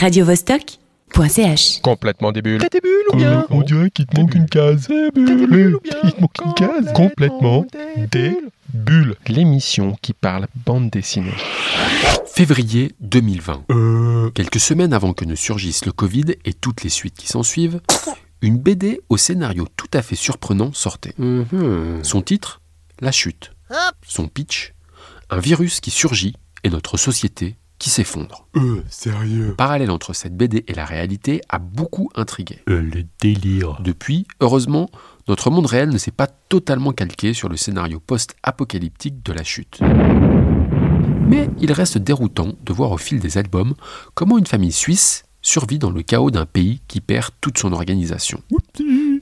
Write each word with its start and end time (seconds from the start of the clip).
radiovostok.ch. 0.00 1.80
Complètement 1.82 2.32
des 2.32 2.40
bulles. 2.40 2.60
T'as 2.60 2.70
des 2.70 2.80
bulles 2.80 3.04
ou 3.12 3.16
bien 3.16 3.46
On 3.50 3.60
dirait 3.60 3.90
qu'il 3.90 4.06
te 4.06 4.18
manque 4.18 4.34
une 4.34 4.48
case. 4.48 4.88
Des 4.88 5.10
bulles 5.10 5.76
ou 5.76 5.80
bien 5.80 5.96
Il 6.04 6.12
te 6.12 6.20
manque 6.22 6.38
une 6.42 6.54
case. 6.54 6.92
Complètement 6.94 7.66
des 8.10 8.34
bulles. 8.72 9.14
L'émission 9.26 9.98
qui 10.00 10.14
parle 10.14 10.46
bande 10.64 10.88
dessinée. 10.88 11.34
Février 12.26 12.94
2020. 13.00 13.64
Euh. 13.70 14.30
Quelques 14.30 14.60
semaines 14.60 14.94
avant 14.94 15.12
que 15.12 15.26
ne 15.26 15.34
surgisse 15.34 15.84
le 15.84 15.92
Covid 15.92 16.36
et 16.46 16.54
toutes 16.54 16.82
les 16.82 16.88
suites 16.88 17.16
qui 17.16 17.28
s'ensuivent, 17.28 17.82
une 18.40 18.56
BD 18.56 19.02
au 19.10 19.18
scénario 19.18 19.68
tout 19.76 19.90
à 19.92 20.00
fait 20.00 20.16
surprenant 20.16 20.72
sortait. 20.72 21.14
Son 22.02 22.22
titre 22.22 22.62
La 23.00 23.12
chute. 23.12 23.52
Son 24.06 24.28
pitch 24.28 24.72
Un 25.28 25.40
virus 25.40 25.80
qui 25.80 25.90
surgit 25.90 26.36
et 26.64 26.70
notre 26.70 26.96
société 26.96 27.56
qui 27.80 27.90
s'effondre. 27.90 28.46
Euh, 28.56 28.84
sérieux. 28.88 29.54
Parallèle 29.56 29.90
entre 29.90 30.12
cette 30.12 30.36
BD 30.36 30.64
et 30.68 30.74
la 30.74 30.84
réalité 30.84 31.40
a 31.48 31.58
beaucoup 31.58 32.10
intrigué. 32.14 32.60
Euh, 32.68 32.80
le 32.82 33.04
délire. 33.20 33.80
Depuis, 33.82 34.26
heureusement, 34.40 34.90
notre 35.26 35.50
monde 35.50 35.66
réel 35.66 35.88
ne 35.88 35.98
s'est 35.98 36.10
pas 36.12 36.28
totalement 36.28 36.92
calqué 36.92 37.32
sur 37.32 37.48
le 37.48 37.56
scénario 37.56 37.98
post-apocalyptique 37.98 39.24
de 39.24 39.32
la 39.32 39.42
chute. 39.42 39.80
Mais 41.26 41.48
il 41.58 41.72
reste 41.72 41.96
déroutant 41.96 42.52
de 42.62 42.72
voir 42.72 42.92
au 42.92 42.98
fil 42.98 43.18
des 43.18 43.38
albums 43.38 43.74
comment 44.14 44.36
une 44.36 44.46
famille 44.46 44.72
suisse 44.72 45.24
survit 45.40 45.78
dans 45.78 45.90
le 45.90 46.02
chaos 46.02 46.30
d'un 46.30 46.46
pays 46.46 46.82
qui 46.86 47.00
perd 47.00 47.30
toute 47.40 47.56
son 47.56 47.72
organisation. 47.72 48.42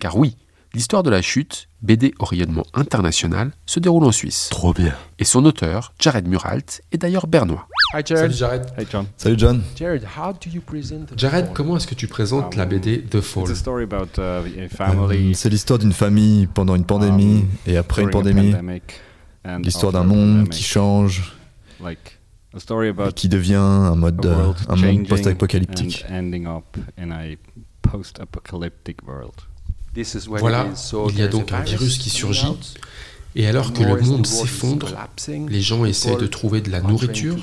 Car 0.01 0.17
oui, 0.17 0.37
l'histoire 0.75 1.03
de 1.03 1.11
la 1.11 1.23
chute, 1.23 1.69
BD 1.83 2.15
au 2.19 2.25
rayonnement 2.25 2.65
international, 2.75 3.53
se 3.67 3.81
déroule 3.81 4.05
en 4.05 4.13
Suisse. 4.13 4.49
Trop 4.51 4.73
bien. 4.73 4.95
Et 5.19 5.25
son 5.25 5.45
auteur, 5.45 5.93
Jared 5.99 6.29
Muralt, 6.29 6.83
est 6.93 6.99
d'ailleurs 6.99 7.27
bernois. 7.27 7.67
Hi 7.95 8.03
Jared. 8.05 8.33
Jared. 8.33 8.67
Hey 8.77 8.87
John. 8.91 9.07
Salut 9.17 9.39
John. 9.39 9.63
Jared, 9.77 10.05
how 10.05 10.33
do 10.33 10.51
you 10.53 10.61
present 10.61 11.07
Jared, 11.17 11.53
comment 11.55 11.77
est-ce 11.77 11.87
que 11.87 11.95
tu 11.95 12.07
présentes 12.07 12.55
la 12.55 12.67
BD 12.67 13.03
The 13.03 13.21
Fall? 13.21 13.45
Uh, 13.45 13.49
Euh, 14.19 15.33
C'est 15.35 15.49
l'histoire 15.49 15.79
d'une 15.79 15.93
famille 15.93 16.47
pendant 16.47 16.75
une 16.77 16.85
pandémie 16.85 17.41
Um, 17.41 17.49
et 17.67 17.77
après 17.77 18.03
une 18.03 18.11
pandémie. 18.11 18.55
L'histoire 19.63 19.93
d'un 19.93 20.05
monde 20.05 20.49
qui 20.51 20.63
change 20.63 21.35
like 21.83 22.19
a 22.55 22.61
story 22.61 22.89
et 22.89 22.91
about 22.91 23.13
qui 23.13 23.29
devient 23.29 23.55
un 23.57 23.95
mode, 23.95 24.25
a 24.27 24.29
world 24.29 24.57
un 24.69 24.77
monde 24.77 25.07
post-apocalyptique. 25.09 26.05
Voilà, 30.39 30.69
il 31.09 31.19
y 31.19 31.23
a 31.23 31.29
donc 31.29 31.53
un 31.53 31.61
virus 31.61 31.99
qui 31.99 32.11
surgit, 32.11 32.55
et 33.35 33.47
alors 33.47 33.73
que 33.73 33.83
le 33.83 34.01
monde 34.01 34.27
s'effondre, 34.27 34.95
les 35.49 35.61
gens 35.61 35.85
essaient 35.85 36.17
de 36.17 36.27
trouver 36.27 36.61
de 36.61 36.71
la 36.71 36.81
nourriture 36.81 37.37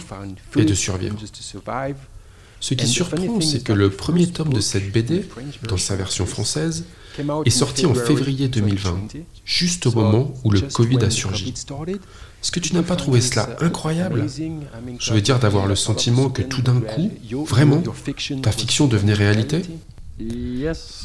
et 0.56 0.66
de 0.66 0.73
survivre. 0.73 1.17
Ce 2.61 2.73
qui 2.73 2.88
surprend, 2.88 3.42
c'est 3.42 3.64
que 3.64 3.73
le 3.73 3.89
premier 3.89 4.28
tome 4.28 4.53
de 4.53 4.61
cette 4.61 4.92
BD, 4.92 5.26
dans 5.67 5.78
sa 5.78 5.95
version 5.95 6.26
française, 6.26 6.86
est 7.45 7.50
sorti 7.50 7.86
en 7.86 7.94
février 7.94 8.48
2020, 8.48 9.08
juste 9.45 9.86
au 9.86 9.92
moment 9.92 10.33
où 10.44 10.52
le 10.52 10.61
Covid 10.61 11.03
a 11.03 11.09
surgi. 11.09 11.53
Est-ce 12.42 12.52
que 12.52 12.59
tu 12.59 12.73
n'as 12.73 12.83
pas 12.83 12.95
trouvé 12.95 13.22
cela 13.22 13.56
incroyable 13.59 14.26
Je 15.00 15.14
veux 15.14 15.22
dire 15.22 15.39
d'avoir 15.39 15.67
le 15.67 15.76
sentiment 15.76 16.30
que 16.30 16.42
tout 16.42 16.61
d'un 16.61 16.81
coup, 16.81 17.11
vraiment, 17.45 17.83
ta 18.42 18.52
fiction 18.52 18.88
devenait 18.88 19.14
réalité. 19.14 19.61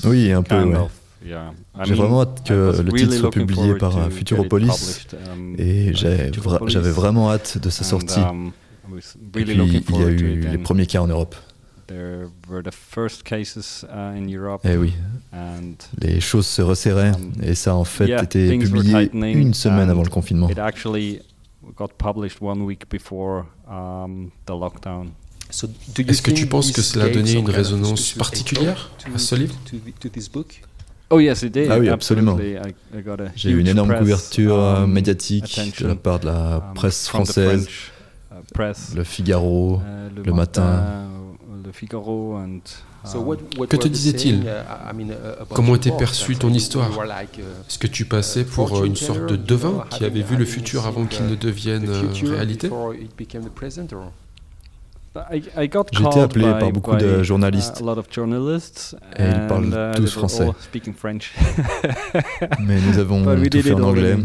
Oui, 0.04 0.32
un 0.32 0.42
peu, 0.42 0.62
ouais. 0.62 0.78
Yeah. 1.24 1.52
J'ai 1.84 1.94
vraiment 1.94 2.22
hâte 2.22 2.42
que 2.46 2.52
was 2.70 2.82
le 2.82 2.90
really 2.90 3.06
titre 3.08 3.16
soit 3.20 3.30
publié 3.30 3.74
par 3.74 3.96
euh, 3.96 4.10
Futuropolis 4.10 4.66
published, 4.68 5.16
um, 5.32 5.54
et 5.58 5.90
vra- 5.92 6.68
j'avais 6.68 6.90
vraiment 6.90 7.30
hâte 7.30 7.58
de 7.58 7.70
sa 7.70 7.84
And, 7.84 7.88
sortie. 7.88 8.20
um, 8.20 8.52
I 8.88 8.92
was 8.92 8.98
Et 9.38 9.44
really 9.44 9.80
puis 9.80 9.94
il 9.94 10.00
y 10.00 10.04
a 10.04 10.08
eu 10.10 10.40
les 10.50 10.58
premiers 10.58 10.86
cas 10.86 11.00
en 11.00 11.06
Europe. 11.08 11.34
There 11.86 12.28
were 12.48 12.62
the 12.62 12.72
first 12.72 13.24
cases 13.24 13.84
uh, 13.88 14.16
in 14.16 14.28
Europe, 14.28 14.60
Eh 14.64 14.76
oui, 14.76 14.92
and 15.32 15.74
les 16.00 16.20
choses 16.20 16.46
se 16.46 16.62
resserraient 16.62 17.10
Um, 17.16 17.32
et 17.42 17.54
ça 17.56 17.72
a 17.72 17.74
en 17.74 17.84
fait 17.84 18.06
yeah, 18.06 18.22
été 18.22 18.56
publié 18.58 19.10
une 19.12 19.54
semaine 19.54 19.90
avant 19.90 20.02
le 20.04 20.08
confinement. 20.08 20.48
it 20.48 20.58
actually 20.58 21.20
got 21.76 21.88
published 21.98 22.40
one 22.40 22.62
week 22.62 22.88
before 22.88 23.44
the 23.66 24.50
lockdown. 24.50 25.08
Est-ce 25.50 26.22
que 26.22 26.30
tu 26.30 26.46
penses 26.46 26.70
que 26.70 26.80
cela 26.80 27.06
a 27.06 27.08
donné 27.08 27.32
une 27.32 27.50
résonance 27.50 28.12
particulière 28.12 28.90
à 29.12 29.18
ce 29.18 29.34
livre? 29.34 29.56
Oh 31.10 31.18
yes, 31.18 31.42
it 31.42 31.52
did. 31.52 31.68
Ah 31.70 31.78
oui, 31.78 31.88
absolument. 31.88 32.38
J'ai 33.34 33.50
eu 33.50 33.58
une 33.58 33.66
énorme 33.66 33.96
couverture 33.96 34.56
euh, 34.56 34.84
um, 34.84 34.92
médiatique 34.92 35.60
de 35.80 35.88
la 35.88 35.96
part 35.96 36.20
de 36.20 36.26
la 36.26 36.56
um, 36.56 36.74
presse 36.74 37.08
française, 37.08 37.64
French, 37.64 37.92
uh, 38.30 38.52
press, 38.54 38.92
Le 38.94 39.02
Figaro, 39.02 39.80
uh, 39.80 40.24
Le 40.24 40.32
Matin. 40.32 41.08
Le 41.64 41.72
Figaro, 41.72 42.36
and 42.36 42.60
um, 43.04 43.66
Que 43.66 43.76
te 43.76 43.88
disait-il 43.88 44.44
Comment 45.54 45.74
était 45.74 45.90
perçue 45.90 46.36
ton 46.36 46.52
histoire 46.52 46.90
Est-ce 47.68 47.78
que 47.78 47.86
tu 47.86 48.04
passais 48.04 48.44
pour 48.44 48.78
euh, 48.78 48.84
une 48.84 48.96
sorte 48.96 49.26
de 49.26 49.36
devin 49.36 49.84
qui 49.90 50.04
avait 50.04 50.22
vu 50.22 50.36
le 50.36 50.44
futur 50.44 50.86
avant 50.86 51.06
qu'il 51.06 51.26
ne 51.26 51.34
devienne 51.34 51.88
euh, 51.88 52.30
réalité? 52.30 52.70
Called 55.12 56.18
appelé 56.24 56.44
by- 56.44 56.58
par 56.60 56.70
beaucoup 56.72 56.92
by, 56.92 56.98
de 57.02 57.20
uh, 57.20 57.24
journalistes. 57.24 57.80
a 57.80 57.84
lot 57.84 57.98
of 57.98 58.06
journalists, 58.12 58.94
Et 59.18 59.24
ils 59.24 59.46
parlent 59.48 59.74
uh, 59.74 59.96
tous 59.96 60.06
français. 60.12 60.46
mais 62.60 62.80
nous 62.80 62.98
avons 62.98 63.20
But 63.24 63.38
we 63.40 63.50
tout 63.50 63.60
fait 63.62 63.70
it 63.70 63.74
en 63.74 63.82
anglais. 63.82 64.16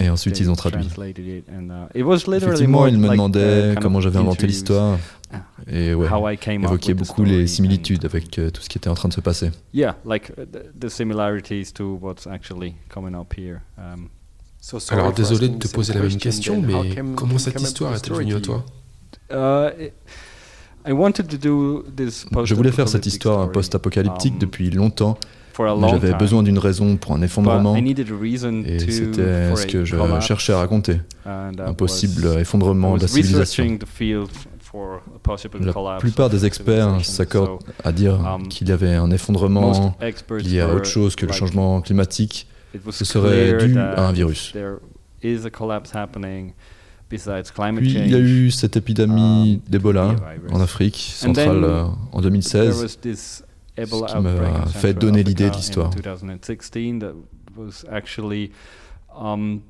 Et 0.00 0.10
ensuite 0.10 0.40
ils 0.40 0.50
ont 0.50 0.56
traduit. 0.56 0.84
uh, 0.86 1.86
Effectivement, 1.94 2.86
ils 2.88 2.98
me 2.98 3.06
like, 3.06 3.12
uh, 3.12 3.16
demandaient 3.16 3.70
kind 3.74 3.82
comment 3.82 4.00
j'avais 4.00 4.18
inventé 4.18 4.46
l'histoire 4.46 4.98
Ah. 5.32 5.38
et 5.66 5.92
ouais, 5.92 6.08
how 6.08 6.28
I 6.28 6.38
came 6.38 6.62
up 6.64 6.70
évoquaient 6.70 6.92
with 6.92 7.02
the 7.02 7.06
beaucoup 7.08 7.24
les 7.24 7.30
story 7.32 7.48
similitudes 7.48 8.04
avec 8.04 8.38
euh, 8.38 8.50
tout 8.50 8.62
ce 8.62 8.68
qui 8.68 8.78
était 8.78 8.88
en 8.88 8.94
train 8.94 9.08
de 9.08 9.12
se 9.14 9.20
passer. 9.20 9.46
and- 9.48 9.52
yeah, 9.74 9.96
like 10.04 10.30
uh, 10.38 10.44
the, 10.46 10.70
the 10.78 10.88
similarities 10.88 11.72
to 11.74 11.98
what's 12.00 12.28
actually 12.28 12.74
coming 12.88 13.14
up 13.14 13.34
here. 13.36 13.58
Um, 13.76 14.08
Alors 14.90 15.12
désolé 15.12 15.48
de 15.48 15.58
te 15.58 15.68
poser 15.68 15.94
la 15.94 16.00
même 16.00 16.16
question, 16.16 16.62
mais 16.62 16.94
comment 17.16 17.38
cette 17.38 17.60
histoire 17.60 17.94
est-elle 17.94 18.14
venue 18.14 18.34
à 18.36 18.40
toi? 18.40 18.64
Uh, 19.30 19.70
Je 22.44 22.54
voulais 22.54 22.72
faire 22.72 22.88
cette 22.88 23.06
histoire 23.06 23.50
post-apocalyptique 23.50 24.34
um, 24.34 24.38
depuis 24.38 24.70
longtemps, 24.70 25.18
mais 25.58 25.88
j'avais 25.88 26.14
besoin 26.14 26.42
d'une 26.42 26.58
raison 26.58 26.96
pour 26.96 27.12
un 27.12 27.22
effondrement 27.22 27.76
et 27.76 28.78
c'était 28.78 29.56
ce 29.56 29.66
que 29.66 29.84
je 29.84 29.96
cherchais 30.20 30.52
à 30.52 30.58
raconter, 30.58 31.00
un 31.24 31.74
possible 31.74 32.26
effondrement 32.38 32.96
de 32.96 33.02
la 33.02 33.08
civilisation. 33.08 33.78
La 35.60 35.96
plupart 35.98 36.28
des 36.28 36.44
experts 36.44 37.04
s'accordent 37.04 37.62
à 37.82 37.92
dire 37.92 38.20
um, 38.20 38.46
qu'il 38.48 38.68
y 38.68 38.72
avait 38.72 38.94
un 38.94 39.10
effondrement 39.10 39.96
lié 40.30 40.60
à 40.60 40.68
autre 40.68 40.86
chose 40.86 41.16
que 41.16 41.26
le 41.26 41.32
changement 41.32 41.80
climatique. 41.80 42.46
Ce 42.90 43.04
serait 43.04 43.56
dû 43.56 43.78
à 43.78 44.06
un 44.06 44.12
virus. 44.12 44.54
Puis 47.08 47.22
il 47.94 48.10
y 48.10 48.14
a 48.14 48.18
eu 48.18 48.50
cette 48.50 48.76
épidémie 48.76 49.60
um, 49.64 49.70
d'Ebola 49.70 50.16
en 50.50 50.60
Afrique 50.60 50.96
centrale 50.96 51.64
euh, 51.64 51.84
en 52.12 52.20
There 52.20 52.30
2016. 52.30 52.82
was 52.82 52.96
this 53.00 53.44
Ebola 53.76 54.06
qui 54.06 54.18
m'a 54.18 54.66
fait 54.66 54.94
donner 54.94 55.22
l'idée 55.22 55.50
de 55.50 55.54
l'histoire. 55.54 55.90
in 55.94 56.00
2016 56.00 56.98
that 57.00 57.14
was 57.56 57.84
actually 57.90 58.50
um, 59.14 59.60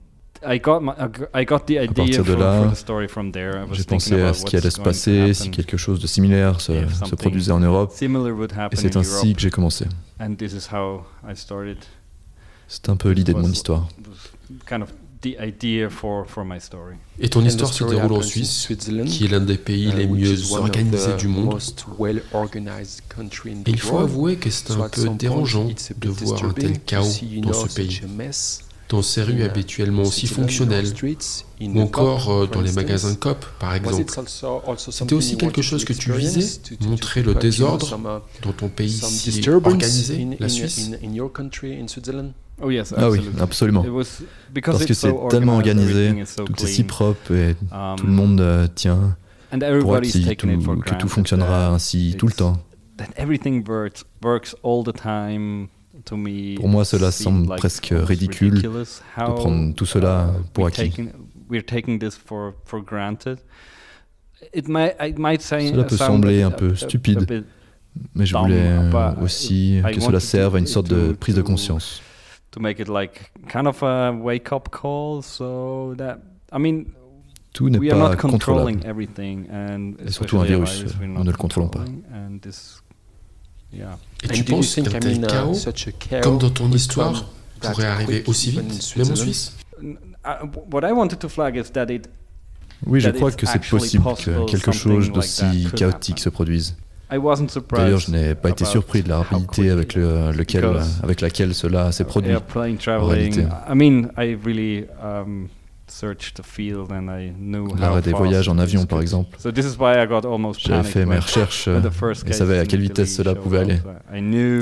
idea 1.77 1.93
partir 1.93 2.25
de 2.25 2.35
là, 2.35 2.73
J'ai 3.73 3.85
pensé 3.85 4.21
à 4.21 4.33
ce 4.33 4.45
qui 4.45 4.57
allait 4.57 4.71
se 4.71 4.81
passer 4.81 5.35
si 5.35 5.51
quelque 5.51 5.77
chose 5.77 6.01
de 6.01 6.07
similaire 6.07 6.61
se, 6.61 6.73
se 6.89 7.15
produisait 7.15 7.53
en 7.53 7.61
Europe. 7.61 7.93
Et 8.01 8.77
c'est 8.77 8.97
in 8.97 9.01
ainsi 9.01 9.35
que 9.35 9.41
j'ai 9.41 9.51
commencé. 9.51 9.87
and 10.19 10.37
this 10.37 10.53
is 10.53 10.69
how 10.73 11.05
I 11.29 11.37
started. 11.37 11.79
C'est 12.69 12.89
un 12.89 12.97
peu 12.97 13.11
l'idée 13.11 13.33
de 13.33 13.39
mon 13.39 13.51
histoire. 13.51 13.89
Was 15.17 15.23
kind 15.23 15.23
of 15.23 15.23
the 15.23 15.39
idea 15.41 15.91
for, 15.91 16.27
for 16.27 16.45
my 16.45 16.61
story. 16.61 16.97
Et 17.19 17.29
ton 17.29 17.45
histoire 17.45 17.73
se 17.73 17.85
déroule 17.85 18.13
en 18.13 18.23
Suisse, 18.23 18.69
qui 19.07 19.25
est 19.25 19.29
l'un 19.29 19.41
des 19.41 19.59
pays 19.59 19.93
les 19.93 20.07
mieux 20.07 20.53
organisés 20.53 21.17
du 21.17 21.29
monde. 21.29 21.59
Et 23.67 23.71
il 23.71 23.81
faut 23.81 23.99
avouer 23.99 24.37
que 24.37 24.51
c'est 24.51 24.71
un 24.73 24.89
peu 24.89 25.09
dérangeant 25.11 25.69
de 25.99 26.09
voir 26.09 26.45
un 26.45 26.53
tel 26.53 26.81
chaos 26.81 27.09
dans 27.43 27.53
ce 27.53 27.75
pays, 27.75 28.01
dans 28.89 29.03
ces 29.03 29.23
rues 29.23 29.43
habituellement 29.43 30.03
aussi 30.03 30.27
fonctionnelles, 30.27 30.93
ou 31.61 31.81
encore 31.81 32.31
euh, 32.31 32.47
dans 32.47 32.61
les 32.61 32.73
magasins 32.73 33.15
COP, 33.17 33.45
par 33.59 33.75
exemple. 33.75 34.05
C'était 34.91 35.15
aussi 35.15 35.37
quelque 35.37 35.63
chose 35.63 35.85
que 35.85 35.93
tu 35.93 36.13
visais, 36.13 36.61
montrer 36.83 37.23
le 37.23 37.35
désordre 37.35 37.99
dans 38.43 38.53
ton 38.53 38.69
pays 38.69 38.91
si 38.91 39.49
organisé, 39.49 40.29
la 40.39 40.49
Suisse 40.49 40.91
Oh 42.63 42.71
yes, 42.71 42.95
ah 42.97 43.11
oui, 43.11 43.21
absolument. 43.39 43.85
Parce 44.65 44.85
que 44.87 44.95
c'est 44.95 45.13
tellement 45.29 45.57
organisé, 45.57 46.25
so 46.25 46.45
tout 46.45 46.55
est 46.63 46.67
si 46.67 46.85
propre 46.85 47.33
et 47.33 47.55
tout 47.97 48.07
le 48.07 48.13
monde 48.13 48.41
euh, 48.41 48.67
tient 48.75 49.17
pour 49.81 49.97
être 49.99 50.11
tout, 50.11 50.81
que 50.81 50.95
tout 50.95 51.09
fonctionnera 51.09 51.69
ainsi 51.69 52.15
tout 52.19 52.27
le 52.27 52.33
temps. 52.33 52.57
Pour 56.57 56.69
moi, 56.69 56.85
cela 56.85 57.11
semble 57.11 57.55
presque 57.57 57.93
ridicule 57.93 58.63
de 58.63 58.69
prendre 59.17 59.75
tout 59.75 59.87
cela 59.87 60.33
pour 60.55 60.67
acquis. 60.67 60.93
Cela 64.71 65.85
peut 65.85 65.97
sembler 65.97 66.43
un 66.43 66.51
peu 66.51 66.75
stupide, 66.75 67.45
mais 68.15 68.25
je 68.27 68.37
voulais 68.37 68.61
euh, 68.61 69.13
aussi 69.23 69.83
que 69.93 70.01
cela 70.01 70.21
serve 70.21 70.57
à 70.57 70.59
une 70.59 70.67
sorte 70.67 70.89
de 70.89 71.13
prise 71.13 71.35
de 71.35 71.43
conscience 71.43 72.01
to 72.57 72.63
make 72.63 72.81
it 72.81 72.89
like 72.89 73.31
kind 73.49 73.67
of 73.67 73.83
a 73.83 74.13
wake 74.13 74.51
up 74.53 74.71
call. 74.71 75.23
So 75.23 75.95
that 75.99 76.19
I 76.51 76.59
mean, 76.59 76.87
tout 77.53 77.69
n'est 77.69 77.79
pas 77.79 77.95
are 77.95 78.17
Et 80.05 80.11
surtout 80.11 80.39
un 80.39 80.45
virus, 80.45 80.83
virus 80.83 80.97
nous 81.01 81.23
ne 81.25 81.31
le 81.31 81.37
contrôlons 81.37 81.69
pas. 81.69 81.85
Et 84.23 84.29
tu 84.29 84.43
and 84.43 84.45
penses 84.45 84.75
qu'un 84.77 84.85
tel 84.85 85.21
chaos, 85.27 85.55
comme 86.23 86.39
dans 86.39 86.51
ton 86.51 86.71
histoire, 86.71 87.27
pourrait 87.61 87.87
arriver 87.87 88.25
aussi 88.27 88.51
vite, 88.51 88.97
même 88.97 89.11
en 89.11 89.17
Suisse? 89.17 89.57
Oui, 92.87 93.01
je 93.01 93.11
crois 93.11 93.33
que 93.33 93.47
c'est 93.47 93.69
possible 93.69 94.05
que 94.05 94.47
quelque 94.51 94.73
chose 94.73 95.13
d'aussi 95.13 95.69
chaotique 95.77 96.21
se 96.21 96.31
produise. 96.31 96.77
D'ailleurs, 97.85 98.01
je 98.01 98.11
n'ai 98.11 98.35
pas 98.35 98.51
été 98.51 98.65
surpris 98.65 99.03
de 99.03 99.09
la 99.09 99.19
rapidité 99.19 99.71
avec, 99.71 99.95
le, 99.95 100.33
lequel, 100.33 100.65
avec 101.03 101.21
laquelle 101.21 101.55
cela 101.55 101.93
s'est 101.93 102.05
produit. 102.05 102.33
L'arrêt 107.79 108.03
des 108.03 108.13
voyages 108.13 108.49
en 108.49 108.59
avion, 108.59 108.87
par 108.87 109.01
exemple. 109.01 109.37
J'avais 110.59 110.89
fait 110.89 111.07
mes 111.07 111.19
recherches 111.19 111.69
euh, 111.69 111.81
et 112.27 112.33
savais 112.33 112.59
à 112.59 112.67
quelle 112.67 112.81
vitesse 112.81 113.15
cela 113.15 113.35
pouvait 113.35 113.59
aller. 113.59 113.79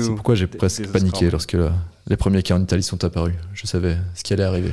C'est 0.01 0.09
pourquoi 0.13 0.35
j'ai 0.35 0.47
presque 0.47 0.87
paniqué 0.91 1.31
lorsque 1.31 1.57
les 2.07 2.17
premiers 2.17 2.43
cas 2.43 2.55
en 2.55 2.61
Italie 2.61 2.83
sont 2.83 3.03
apparus. 3.03 3.35
Je 3.53 3.65
savais 3.65 3.97
ce 4.13 4.23
qui 4.23 4.33
allait 4.33 4.43
arriver. 4.43 4.71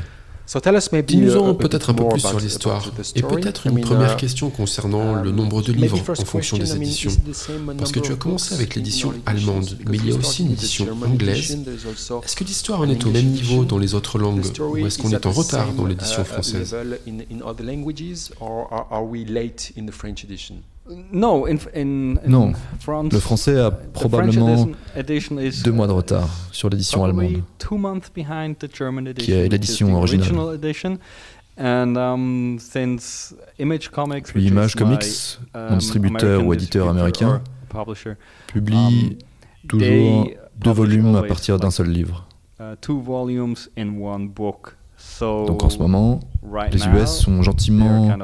Dis-nous 1.07 1.55
peut-être 1.55 1.91
un 1.91 1.95
peu 1.95 2.09
plus 2.09 2.21
sur 2.21 2.41
l'histoire 2.41 2.91
et 3.15 3.23
peut-être 3.23 3.67
une 3.67 3.81
première 3.81 4.17
question 4.17 4.51
concernant 4.51 5.15
le 5.15 5.31
nombre 5.31 5.63
de 5.63 5.73
livres 5.73 5.99
en 6.09 6.25
fonction 6.25 6.59
des 6.59 6.77
éditions. 6.77 7.13
Parce 7.79 7.93
que 7.93 8.01
tu 8.01 8.13
as 8.13 8.17
commencé 8.17 8.55
avec 8.55 8.75
l'édition 8.75 9.13
allemande, 9.27 9.79
mais 9.89 9.97
il 9.97 10.09
y 10.09 10.13
a 10.13 10.17
aussi 10.17 10.43
une 10.43 10.53
édition 10.53 10.87
anglaise. 11.05 11.59
Est-ce 12.23 12.37
que 12.37 12.45
l'histoire 12.45 12.81
en 12.81 12.89
est 12.89 13.05
au 13.07 13.11
même 13.11 13.27
niveau 13.27 13.65
dans 13.65 13.79
les 13.79 13.95
autres 13.95 14.19
langues 14.19 14.45
ou 14.61 14.87
est-ce 14.87 14.99
qu'on 14.99 15.11
est 15.11 15.27
en 15.27 15.33
retard 15.33 15.73
dans 15.73 15.87
l'édition 15.87 16.25
française? 16.25 16.75
Non, 21.13 21.45
le 21.47 23.19
français 23.21 23.59
a 23.59 23.71
probablement 23.71 24.69
deux 24.97 25.73
mois 25.73 25.87
de 25.87 25.93
retard 25.93 26.29
sur 26.51 26.69
l'édition 26.69 27.05
allemande, 27.05 27.43
qui 29.17 29.33
est 29.33 29.49
l'édition 29.49 29.95
originale. 29.95 30.59
And, 31.59 32.57
Comics, 33.93 34.25
Puis 34.25 34.47
Image 34.47 34.75
Comics, 34.75 35.39
distributeur 35.71 36.45
ou 36.45 36.55
éditeur 36.55 36.89
américain, 36.89 37.43
publie 38.49 39.19
toujours 39.69 40.29
deux 40.57 40.73
volumes 40.73 41.15
à 41.15 41.23
partir 41.23 41.59
d'un 41.59 41.71
seul 41.71 41.89
livre. 41.89 42.27
Donc 45.21 45.63
en 45.63 45.71
ce 45.71 45.79
moment, 45.79 46.21
les 46.73 46.87
US 46.89 47.11
sont 47.11 47.43
gentiment 47.43 48.17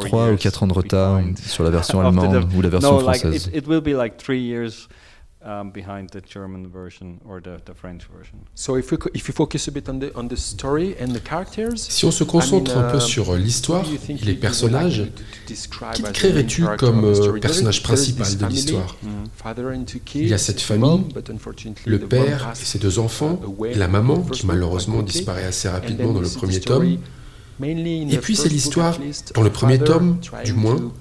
3 0.00 0.32
ou 0.32 0.36
4 0.36 0.62
ans 0.62 0.66
de 0.66 0.72
retard 0.72 1.20
sur 1.46 1.64
la 1.64 1.70
version 1.70 2.00
allemande 2.02 2.48
ou 2.56 2.62
la 2.62 2.68
version 2.68 2.98
française. 2.98 3.50
So 8.54 8.76
if 8.76 8.90
we, 8.90 8.98
if 9.14 9.28
we 9.28 9.34
focus 9.34 9.68
a 9.68 9.70
bit 9.70 9.88
on 9.88 10.00
the, 10.00 10.10
on 10.16 10.28
the 10.28 10.36
story 10.36 10.96
and 11.00 11.12
the 11.12 11.22
characters, 11.22 11.76
si 11.76 12.04
on 12.04 12.10
se 12.10 12.24
concentre 12.24 12.76
un 12.76 12.90
peu 12.90 12.98
sur 12.98 13.30
euh, 13.30 13.38
l'histoire 13.38 13.84
et 14.08 14.14
les 14.24 14.34
personnages, 14.34 15.04
qui 15.46 16.02
créerais-tu 16.12 16.64
comme 16.76 17.04
euh, 17.04 17.38
personnage 17.40 17.82
principal 17.82 18.36
de 18.36 18.46
l'histoire? 18.46 18.96
Il 20.14 20.28
y 20.28 20.34
a 20.34 20.38
cette 20.38 20.60
famille, 20.60 21.04
le 21.86 21.98
père 22.00 22.52
et 22.60 22.64
ses 22.64 22.78
deux 22.78 22.98
enfants, 22.98 23.40
et 23.64 23.74
la 23.74 23.88
maman 23.88 24.22
qui 24.22 24.44
malheureusement 24.44 25.02
disparaît 25.02 25.44
assez 25.44 25.68
rapidement 25.68 26.12
dans 26.12 26.20
le 26.20 26.28
premier 26.28 26.60
tome. 26.60 26.98
Et 27.60 28.18
puis 28.20 28.36
c'est 28.36 28.48
l'histoire, 28.48 28.98
dans 29.34 29.42
le 29.42 29.50
premier 29.50 29.78
tome, 29.78 30.18
du 30.44 30.52
moins, 30.52 30.92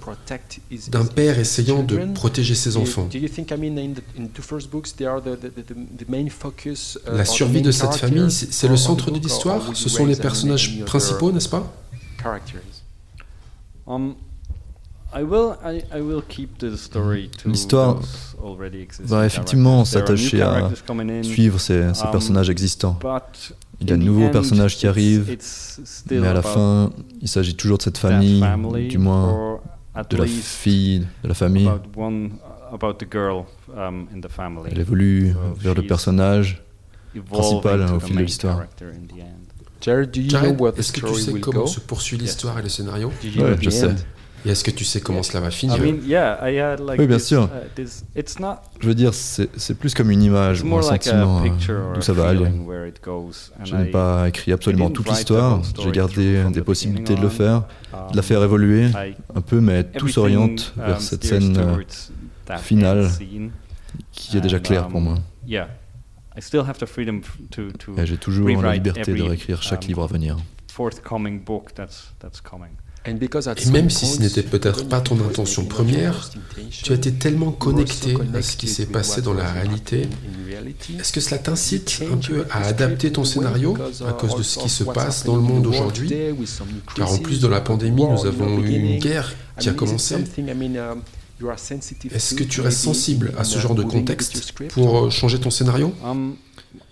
d'un 0.89 1.06
père 1.06 1.38
essayant 1.39 1.83
de 1.83 2.13
protéger 2.13 2.56
ses 2.56 2.77
enfants. 2.77 3.07
La 7.06 7.25
survie 7.25 7.62
de 7.62 7.71
cette 7.71 7.95
famille, 7.95 8.31
c'est 8.31 8.68
le 8.68 8.77
centre 8.77 9.12
de 9.12 9.19
l'histoire 9.19 9.75
Ce 9.75 9.89
sont 9.89 10.06
les 10.06 10.15
personnages 10.15 10.83
principaux, 10.86 11.31
n'est-ce 11.31 11.50
pas? 11.50 11.74
L'histoire 17.46 18.00
va 19.00 19.25
effectivement 19.25 19.86
s'attacher 19.86 20.42
à 20.42 20.69
suivre 21.24 21.60
ces, 21.60 21.92
personnages 22.12 22.50
existants. 22.50 23.00
Il 23.80 23.90
y 23.90 23.94
a 23.94 23.98
de 23.98 24.04
nouveaux 24.04 24.30
personnages 24.30 24.78
qui 24.78 24.88
arrivent, 24.88 25.38
mais 26.10 26.28
à 26.28 26.34
la 26.34 26.42
fin, 26.42 26.92
il 27.22 27.28
s'agit 27.28 27.56
toujours 27.56 27.78
de 27.78 27.84
cette 27.84 27.98
famille, 27.98 28.44
du 28.90 28.98
moins 28.98 29.60
de 30.10 30.18
la 30.18 30.25
fille, 30.25 31.08
de 31.24 31.28
la 31.28 31.34
famille. 31.34 31.70
Elle 34.72 34.80
évolue 34.80 35.34
vers 35.58 35.74
le 35.74 35.84
personnage 35.84 36.63
principal 37.30 37.81
hein, 37.81 37.94
au 37.96 38.00
fil 38.00 38.16
de 38.16 38.22
l'histoire. 38.22 38.63
Jared, 39.80 40.18
est-ce 40.78 40.92
que 40.92 41.08
tu 41.08 41.16
sais 41.16 41.40
comment 41.40 41.68
se 41.68 41.80
poursuit 41.80 42.18
l'histoire 42.18 42.60
et 42.60 42.63
le 42.63 42.70
scénario? 42.70 43.12
Oui, 43.24 43.31
je 43.62 43.70
sais. 43.70 43.96
Et 44.45 44.50
est-ce 44.50 44.63
que 44.63 44.72
tu 44.72 44.86
sais 44.86 45.01
comment 45.01 45.24
cela 45.24 45.39
va 45.42 45.51
finir 45.51 45.78
Oui, 45.81 47.07
bien 47.07 47.19
sûr. 47.19 47.50
Je 48.80 48.88
veux 48.88 48.95
dire, 48.95 49.13
c'est 49.13 49.74
plus 49.78 49.94
comme 49.94 50.12
une 50.12 50.22
image 50.22 50.63
ou 50.63 50.75
un 50.78 50.81
sentiment 50.81 51.44
euh, 51.44 51.94
d'où 51.94 52.01
ça 52.01 52.13
va 52.13 52.30
aller. 52.30 52.45
Je 53.63 53.75
n'ai 53.75 53.92
pas 53.92 54.28
écrit 54.28 54.51
absolument 54.51 54.89
toute 54.89 55.10
l'histoire. 55.10 55.62
J'ai 55.81 55.92
gardé 55.92 56.36
euh, 56.38 56.50
des 56.50 56.62
possibilités 56.62 57.16
de 57.16 57.22
le 57.22 57.30
faire, 57.30 57.63
de 58.12 58.16
la 58.16 58.22
faire 58.22 58.44
évoluer 58.44 58.89
un 59.36 59.42
peu, 59.42 59.60
mais 59.60 59.84
tout 59.84 60.07
s'oriente 60.07 60.74
vers 60.78 61.01
cette 61.01 61.24
scène 61.24 61.57
euh, 61.57 62.57
finale 62.57 63.10
qui 64.12 64.38
est 64.38 64.42
déjà 64.42 64.60
claire 64.60 64.88
pour 64.88 65.01
moi. 65.01 65.16
Et 67.98 68.06
j'ai 68.06 68.18
toujours 68.18 68.62
la 68.62 68.74
liberté 68.74 69.13
de 69.13 69.24
réécrire 69.24 69.62
chaque 69.63 69.86
livre 69.86 70.04
à 70.04 70.07
venir. 70.07 70.38
Et 73.07 73.69
même 73.71 73.89
si 73.89 74.06
ce 74.06 74.19
n'était 74.19 74.44
peut-être 74.44 74.88
pas 74.89 75.00
ton 75.00 75.15
intention 75.21 75.65
première, 75.65 76.30
tu 76.71 76.92
as 76.92 76.95
été 76.95 77.13
tellement 77.13 77.51
connecté 77.51 78.15
à 78.33 78.42
ce 78.42 78.57
qui 78.57 78.68
s'est 78.68 78.86
passé 78.86 79.21
dans 79.21 79.33
la 79.33 79.50
réalité. 79.50 80.09
Est-ce 81.00 81.13
que 81.13 81.22
cela 81.22 81.38
t'incite 81.38 82.01
un 82.12 82.17
peu 82.17 82.46
à 82.51 82.65
adapter 82.65 83.12
ton 83.12 83.24
scénario 83.24 83.77
à 84.08 84.12
cause 84.13 84.36
de 84.36 84.43
ce 84.43 84.60
qui 84.60 84.70
se 84.70 84.84
passe 84.84 85.24
dans 85.24 85.36
le 85.36 85.41
monde 85.41 85.67
aujourd'hui 85.67 86.12
Car 86.96 87.12
en 87.12 87.17
plus 87.17 87.39
de 87.39 87.48
la 87.48 87.62
pandémie, 87.62 88.05
nous 88.05 88.25
avons 88.25 88.60
eu 88.60 88.72
une 88.72 89.00
guerre 89.00 89.34
qui 89.60 89.70
a 89.70 89.74
commencé. 89.74 90.15
Est-ce 92.12 92.34
que 92.36 92.43
tu 92.43 92.62
restes 92.62 92.79
sensible 92.79 93.32
à 93.38 93.43
ce 93.43 93.60
genre 93.60 93.75
de 93.75 93.84
contexte 93.84 94.53
pour 94.70 94.98
euh, 94.98 95.10
changer 95.12 95.39
ton 95.39 95.51
scénario? 95.51 95.93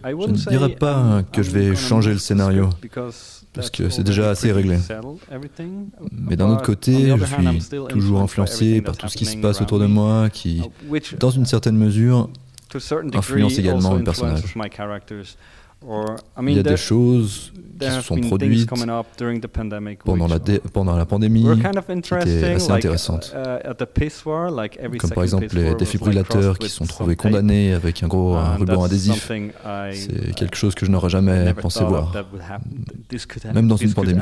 Je 0.04 0.10
ne 0.12 0.50
dirais 0.50 0.76
pas 0.76 1.24
que 1.32 1.42
je 1.42 1.50
vais 1.50 1.76
changer 1.76 2.12
le 2.14 2.20
scénario, 2.20 2.70
parce 3.56 3.70
que 3.70 3.90
c'est 3.90 4.04
déjà 4.04 4.30
assez 4.30 4.52
réglé. 4.52 4.78
Mais 6.12 6.36
d'un 6.36 6.50
autre 6.50 6.64
côté, 6.64 7.16
je 7.18 7.26
suis 7.26 7.70
toujours 7.90 8.22
influencé 8.22 8.82
par 8.82 8.98
tout 8.98 9.08
ce 9.08 9.18
qui 9.18 9.26
se 9.26 9.38
passe 9.38 9.62
autour 9.62 9.80
de 9.80 9.88
moi, 9.88 10.30
qui, 10.30 10.62
dans 11.20 11.32
une 11.32 11.46
certaine 11.46 11.78
mesure, 11.78 12.30
influence 13.14 13.58
également 13.58 13.96
mes 13.96 14.04
personnages. 14.04 14.56
Il 16.42 16.52
y 16.52 16.60
a 16.60 16.64
des 16.64 16.78
choses 16.78 17.52
qui 17.80 17.92
se 17.92 18.02
sont 18.02 18.18
produites 18.18 18.70
pendant 18.70 20.98
la, 20.98 21.06
pandémie 21.06 21.44
qui 21.44 22.14
étaient 22.14 22.54
assez 22.54 22.72
intéressantes. 22.72 23.36
Comme 25.00 25.12
par 25.12 25.24
exemple 25.24 25.48
les 25.54 25.76
défibrillateurs 25.76 26.58
qui 26.58 26.70
sont 26.70 26.86
trouvés 26.86 27.16
condamnés 27.16 27.74
avec 27.74 28.04
un 28.04 28.08
gros 28.08 28.38
ruban 28.58 28.84
adhésif. 28.84 29.32
C'est 29.92 30.36
quelque 30.36 30.56
chose 30.56 30.76
que 30.76 30.86
je 30.86 30.92
n'aurais 30.92 31.10
jamais 31.10 31.54
pensé 31.54 31.84
voir, 31.84 32.14
même 33.54 33.68
dans 33.68 33.78
une 33.78 33.94
pandémie. 33.94 34.22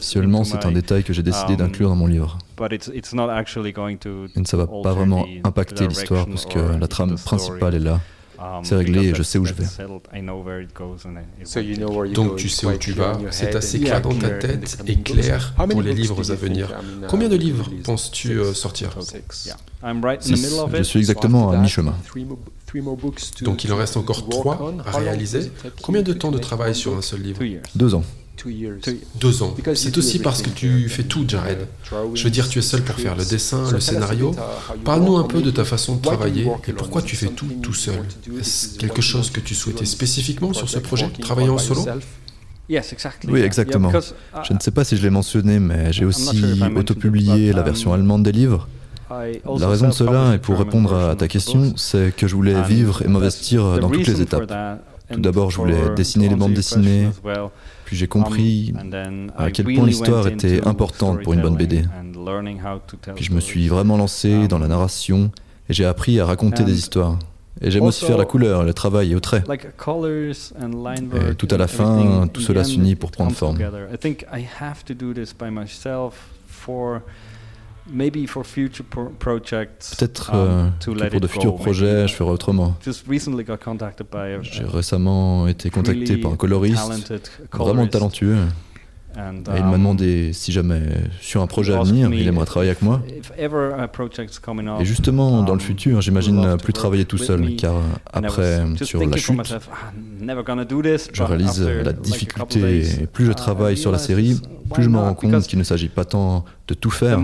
Seulement, 0.00 0.44
c'est 0.44 0.66
un 0.66 0.72
détail 0.72 1.04
que 1.04 1.12
j'ai 1.12 1.22
décidé 1.22 1.56
d'inclure 1.56 1.88
dans 1.88 1.96
mon 1.96 2.06
livre. 2.06 2.38
Et 2.60 2.78
ça 4.44 4.56
ne 4.56 4.56
va 4.56 4.66
pas 4.66 4.92
vraiment 4.92 5.26
impacter 5.44 5.86
l'histoire 5.86 6.26
parce 6.26 6.44
que 6.44 6.58
la 6.58 6.88
trame 6.88 7.14
principale 7.14 7.37
principal 7.38 7.74
est 7.74 7.78
là. 7.78 8.00
C'est 8.62 8.76
réglé 8.76 9.08
et 9.08 9.14
je 9.14 9.22
sais 9.22 9.38
où 9.38 9.44
je 9.44 9.52
vais. 9.52 9.64
Donc 12.12 12.36
tu 12.36 12.48
sais 12.48 12.66
où 12.66 12.76
tu 12.76 12.92
vas, 12.92 13.18
c'est 13.30 13.54
assez 13.56 13.80
clair 13.80 14.00
dans 14.00 14.14
ta 14.14 14.30
tête 14.30 14.78
et 14.86 14.96
clair 14.96 15.54
pour 15.70 15.82
les 15.82 15.94
livres 15.94 16.30
à 16.30 16.34
venir. 16.34 16.72
Combien 17.08 17.28
de 17.28 17.36
livres 17.36 17.68
penses-tu 17.84 18.38
euh, 18.38 18.52
sortir? 18.54 18.96
Je 20.22 20.82
suis 20.82 20.98
exactement 20.98 21.50
à 21.50 21.56
mi-chemin. 21.56 21.94
Donc 23.42 23.64
il 23.64 23.72
en 23.72 23.76
reste 23.76 23.96
encore 23.96 24.28
trois 24.28 24.72
à 24.86 24.98
réaliser. 24.98 25.50
Combien 25.82 26.02
de 26.02 26.12
temps 26.12 26.30
de 26.30 26.38
travail 26.38 26.74
sur 26.74 26.96
un 26.96 27.02
seul 27.02 27.22
livre? 27.22 27.40
Deux 27.74 27.94
ans. 27.94 28.04
Deux 29.20 29.42
ans. 29.42 29.54
C'est 29.74 29.96
aussi 29.98 30.18
parce 30.18 30.42
que 30.42 30.50
tu 30.50 30.88
fais 30.88 31.04
tout, 31.04 31.24
Jared. 31.26 31.66
Je 32.14 32.24
veux 32.24 32.30
dire, 32.30 32.48
tu 32.48 32.58
es 32.58 32.62
seul 32.62 32.82
pour 32.82 32.96
faire 32.96 33.16
le 33.16 33.24
dessin, 33.24 33.70
le 33.70 33.80
scénario. 33.80 34.34
Parle-nous 34.84 35.16
un 35.16 35.24
peu 35.24 35.40
de 35.42 35.50
ta 35.50 35.64
façon 35.64 35.96
de 35.96 36.02
travailler 36.02 36.46
et 36.66 36.72
pourquoi 36.72 37.02
tu 37.02 37.16
fais 37.16 37.28
tout 37.28 37.46
tout 37.62 37.74
seul? 37.74 38.04
Est-ce 38.38 38.78
quelque 38.78 39.02
chose 39.02 39.30
que 39.30 39.40
tu 39.40 39.54
souhaitais 39.54 39.86
spécifiquement 39.86 40.52
sur 40.52 40.68
ce 40.68 40.78
projet, 40.78 41.08
travailler 41.20 41.50
en 41.50 41.58
solo? 41.58 41.84
oui, 43.28 43.40
exactement. 43.40 43.90
Je 44.42 44.52
ne 44.52 44.58
sais 44.60 44.70
pas 44.70 44.84
si 44.84 44.96
je 44.96 45.02
l'ai 45.02 45.10
mentionné, 45.10 45.58
mais 45.58 45.92
j'ai 45.92 46.04
aussi 46.04 46.60
autopublié 46.76 47.52
la 47.52 47.62
version 47.62 47.92
allemande 47.92 48.22
des 48.22 48.32
livres. 48.32 48.68
La 49.10 49.68
raison 49.68 49.88
de 49.88 49.92
cela, 49.92 50.34
et 50.34 50.38
pour 50.38 50.58
répondre 50.58 50.94
à 50.94 51.16
ta 51.16 51.28
question, 51.28 51.72
c'est 51.76 52.14
que 52.14 52.28
je 52.28 52.34
voulais 52.34 52.60
vivre 52.62 53.02
et 53.02 53.08
m'investir 53.08 53.78
dans 53.78 53.90
toutes 53.90 54.06
les 54.06 54.20
étapes. 54.20 54.52
Tout 55.10 55.20
d'abord, 55.20 55.50
je 55.50 55.56
voulais 55.56 55.94
dessiner 55.96 56.28
les 56.28 56.36
bandes 56.36 56.52
dessinées, 56.54 57.08
puis 57.88 57.96
j'ai 57.96 58.06
compris 58.06 58.74
um, 58.78 59.32
à 59.34 59.50
quel 59.50 59.64
point 59.64 59.86
l'histoire 59.86 60.28
était 60.28 60.62
importante 60.68 61.22
pour 61.22 61.32
une 61.32 61.40
bonne 61.40 61.56
BD. 61.56 61.84
Puis 63.14 63.24
je 63.24 63.32
me 63.32 63.40
suis 63.40 63.66
vraiment 63.66 63.96
lancé 63.96 64.30
um, 64.30 64.46
dans 64.46 64.58
la 64.58 64.68
narration 64.68 65.30
et 65.70 65.72
j'ai 65.72 65.86
appris 65.86 66.20
à 66.20 66.26
raconter 66.26 66.64
des 66.64 66.76
histoires. 66.78 67.18
Et 67.62 67.70
j'aime 67.70 67.84
aussi 67.84 68.04
faire 68.04 68.18
la 68.18 68.26
couleur, 68.26 68.62
le 68.62 68.74
travail 68.74 69.14
au 69.14 69.20
trait. 69.20 69.42
Et 71.30 71.34
tout 71.34 71.48
à 71.50 71.56
la 71.56 71.66
fin, 71.66 72.28
tout 72.30 72.42
cela 72.42 72.62
s'unit 72.62 72.94
pour 72.94 73.10
prendre 73.10 73.32
forme. 73.32 73.56
Peut-être 79.98 80.34
um, 80.34 80.72
que 80.80 81.08
pour 81.08 81.20
de 81.20 81.26
futurs 81.26 81.56
projets, 81.56 82.08
je 82.08 82.14
ferai 82.14 82.30
autrement. 82.30 82.76
J'ai 84.42 84.64
récemment 84.64 85.48
été 85.48 85.70
contacté 85.70 86.16
par 86.18 86.32
un 86.32 86.36
coloriste 86.36 87.12
vraiment 87.52 87.86
talentueux. 87.86 88.36
Et 89.16 89.20
il 89.56 89.64
m'a 89.64 89.70
um, 89.70 89.72
demandé 89.72 90.32
si 90.32 90.52
jamais, 90.52 90.80
sur 91.20 91.42
un 91.42 91.46
projet 91.46 91.74
à 91.74 91.82
venir, 91.82 92.12
il 92.12 92.28
aimerait 92.28 92.46
travailler 92.46 92.70
avec 92.70 92.82
moi. 92.82 93.02
Et 94.80 94.84
justement, 94.84 95.42
dans 95.42 95.54
le 95.54 95.60
um, 95.60 95.60
futur, 95.60 96.00
j'imagine 96.00 96.56
plus 96.62 96.72
travailler 96.72 97.04
tout 97.04 97.18
seul, 97.18 97.56
car 97.56 97.74
après, 98.12 98.64
sur 98.82 99.00
la 99.04 99.16
chute, 99.16 99.40
je 101.12 101.22
réalise 101.22 101.60
la 101.60 101.92
difficulté. 101.92 102.80
Et 103.02 103.06
plus 103.06 103.26
je 103.26 103.32
uh, 103.32 103.34
travaille 103.34 103.76
sur 103.76 103.90
la 103.90 103.98
série, 103.98 104.40
plus 104.72 104.84
je 104.84 104.88
me 104.88 104.98
rends 104.98 105.14
compte 105.14 105.46
qu'il 105.46 105.58
ne 105.58 105.64
s'agit 105.64 105.88
pas 105.88 106.04
tant 106.04 106.44
de 106.68 106.74
tout 106.74 106.90
faire 106.90 107.18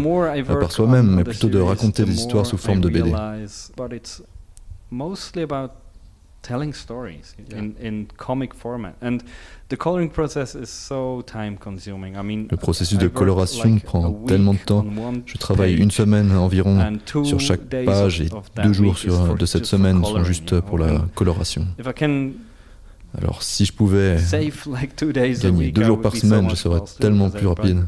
par 0.47 0.73
soi-même, 0.73 1.15
mais 1.15 1.25
plutôt 1.25 1.49
de 1.49 1.61
raconter 1.61 2.05
des 2.05 2.15
histoires 2.15 2.47
sous 2.47 2.59
forme 2.59 2.81
de 2.81 2.89
BD 2.89 3.13
telling 6.45 6.75
stories 6.75 7.35
in, 7.51 7.75
in 7.81 8.07
comic 8.17 8.55
format. 8.55 8.95
And 9.03 9.19
the 9.71 9.77
coloring 9.77 10.11
process 10.11 10.55
is 10.55 10.69
so 10.69 11.23
time 11.23 11.57
consuming. 11.57 12.17
I 12.17 12.23
mean, 12.23 12.49
Le 12.51 12.57
processus 12.57 12.99
de 12.99 13.09
coloration 13.09 13.79
prend 13.79 14.13
tellement 14.27 14.55
de 14.55 14.59
temps. 14.59 14.85
Je 15.27 15.39
travaille 15.39 15.75
une 15.75 15.91
semaine 15.91 16.31
environ 16.33 16.99
sur 17.25 17.41
chaque 17.41 17.63
page 17.63 18.21
et 18.21 18.29
deux 18.63 18.73
jours 18.73 18.99
sur, 18.99 19.35
de 19.35 19.47
cette 19.47 19.67
semaine 19.67 20.05
sont 20.05 20.25
juste 20.25 20.61
pour 20.61 20.79
la 20.79 21.07
coloration. 21.15 21.67
If 21.79 21.87
I 21.87 21.93
can 21.95 22.31
alors 23.17 23.45
si 23.45 23.65
je 23.65 23.73
pouvais 23.73 24.17
gagner 25.41 25.71
deux 25.71 25.85
jours 25.85 26.01
par 26.01 26.17
semaine, 26.17 26.51
je 26.51 26.57
serais 26.57 26.81
tellement 26.99 27.31
plus 27.31 27.47
rapide. 27.47 27.85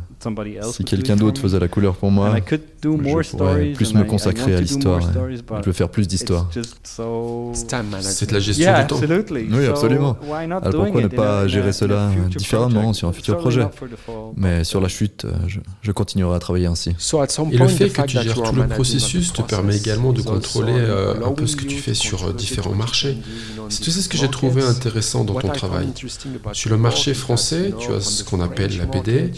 Si 0.72 0.84
quelqu'un 0.84 1.16
d'autre 1.16 1.40
faisait 1.40 1.60
la 1.60 1.68
couleur 1.68 1.96
pour 1.96 2.10
moi, 2.10 2.36
je 2.82 3.36
pourrais 3.36 3.72
plus 3.72 3.94
me 3.94 4.04
consacrer 4.04 4.54
à 4.54 4.60
l'histoire. 4.60 5.00
Je 5.00 5.62
peux 5.62 5.72
faire 5.72 5.88
plus 5.88 6.08
d'histoires. 6.08 6.48
C'est 6.52 8.28
de 8.28 8.32
la 8.32 8.40
gestion 8.40 8.72
du 8.80 8.86
temps. 8.86 9.00
Oui, 9.30 9.66
absolument. 9.66 10.16
Alors 10.48 10.84
pourquoi 10.84 11.02
ne 11.02 11.08
pas 11.08 11.46
gérer 11.46 11.72
cela 11.72 12.10
différemment 12.36 12.92
sur 12.92 13.08
un 13.08 13.12
futur 13.12 13.36
projet? 13.38 13.66
Mais 14.36 14.64
sur 14.64 14.80
la 14.80 14.88
chute, 14.88 15.26
je, 15.46 15.60
je, 15.82 15.92
continuerai 15.92 16.36
à 16.36 16.38
travailler 16.38 16.66
ainsi. 16.66 16.90
Et 16.90 17.56
le 17.58 17.68
fait 17.68 17.88
que 17.90 18.02
tu 18.02 18.18
gères 18.20 18.34
tout 18.34 18.54
le 18.54 18.68
processus 18.68 19.32
te 19.32 19.42
permet 19.42 19.76
également 19.76 20.12
de 20.12 20.22
contrôler 20.22 20.74
euh, 20.76 21.14
un 21.24 21.32
peu 21.32 21.46
ce 21.46 21.56
que 21.56 21.64
tu 21.64 21.76
fais 21.76 21.94
sur 21.94 22.24
euh, 22.24 22.32
différents 22.32 22.74
marchés. 22.74 23.16
C'est 23.68 23.82
tout 23.82 23.90
ce 23.90 24.08
que 24.08 24.16
j'ai 24.16 24.28
trouvé 24.28 24.62
intéressant 24.62 25.24
dans 25.24 25.34
ton 25.34 25.48
travail. 25.48 25.88
Sur 26.52 26.70
le 26.70 26.76
marché 26.76 27.14
français, 27.14 27.72
tu 27.78 27.92
as 27.92 28.00
ce 28.00 28.24
qu'on 28.24 28.40
appelle 28.40 28.76
la 28.76 28.86
BD. 28.86 29.32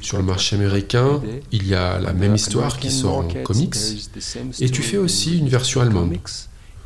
Sur 0.00 0.18
le 0.18 0.24
marché 0.24 0.56
américain, 0.56 1.20
il 1.52 1.66
y 1.66 1.74
a 1.74 1.98
la 1.98 2.12
même 2.12 2.34
histoire 2.34 2.78
qui 2.78 2.90
sort 2.90 3.18
en 3.18 3.28
comics. 3.44 3.76
Et 4.60 4.70
tu 4.70 4.82
fais 4.82 4.98
aussi 4.98 5.38
une 5.38 5.48
version 5.48 5.80
allemande. 5.80 6.16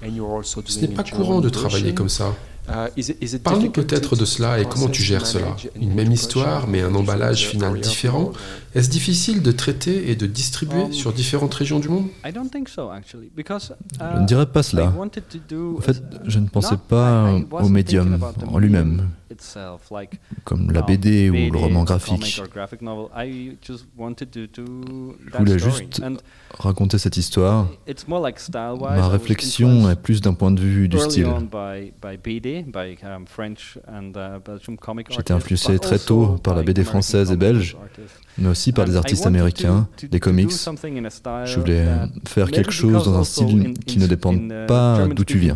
Ce 0.03 0.81
n'est 0.81 0.89
pas 0.89 1.05
courant 1.05 1.41
de 1.41 1.49
travailler 1.49 1.95
comme 1.95 2.09
ça. 2.09 2.35
Uh, 2.69 3.39
Parle-nous 3.43 3.71
peut-être 3.71 4.15
de 4.15 4.25
cela 4.25 4.61
et 4.61 4.65
comment 4.65 4.89
tu 4.89 5.03
gères 5.03 5.27
cela. 5.27 5.57
Une 5.75 5.93
même 5.95 6.13
histoire, 6.13 6.69
mais 6.69 6.81
un 6.83 6.95
emballage 6.95 7.47
final 7.49 7.81
différent. 7.81 8.33
Est-ce 8.75 8.89
difficile 8.89 9.43
de 9.43 9.51
traiter 9.51 10.11
et 10.11 10.17
de 10.17 10.27
distribuer 10.27 10.83
um, 10.83 10.93
sur 10.93 11.13
différentes 11.13 11.55
régions 11.55 11.81
du 11.81 11.89
monde? 11.89 12.07
Je 12.25 12.29
ne 14.21 14.27
dirais 14.27 14.47
pas 14.47 14.63
cela. 14.63 14.95
En 14.97 15.81
fait, 15.81 16.03
je 16.25 16.39
ne 16.39 16.47
pensais 16.47 16.77
pas 16.77 17.35
au 17.51 17.69
médium 17.69 18.21
en 18.47 18.59
lui-même, 18.59 19.09
comme 20.45 20.71
la 20.71 20.83
BD 20.83 21.31
ou 21.31 21.53
le 21.53 21.59
roman 21.59 21.83
graphique. 21.83 22.41
Je 25.33 25.37
voulais 25.39 25.59
juste 25.59 26.01
raconter 26.57 26.99
cette 26.99 27.17
histoire. 27.17 27.67
Ma 28.81 29.09
réflexion 29.09 29.91
est 29.91 29.97
plus 29.97 30.21
d'un 30.21 30.35
point 30.35 30.53
de 30.53 30.61
vue 30.61 30.89
du 30.89 30.99
style. 31.01 31.27
J'étais 35.11 35.33
influencé 35.33 35.79
très 35.79 35.99
tôt 35.99 36.37
par 36.43 36.55
la 36.55 36.63
BD 36.63 36.85
française 36.85 37.31
et 37.33 37.37
belge, 37.37 37.77
mais 38.39 38.49
aussi 38.49 38.73
par 38.73 38.85
des 38.85 38.97
artistes 38.97 39.27
américains, 39.27 39.89
des 40.11 40.21
comics. 40.21 40.51
Je 40.51 41.61
voulais 41.61 41.87
faire 42.27 42.51
quelque 42.51 42.73
chose 42.73 43.05
dans 43.05 43.19
un 43.19 43.25
style 43.25 43.75
qui 43.87 43.99
ne 43.99 44.07
dépende 44.07 44.53
pas 44.67 45.07
d'où 45.09 45.25
tu 45.25 45.39
viens. 45.39 45.55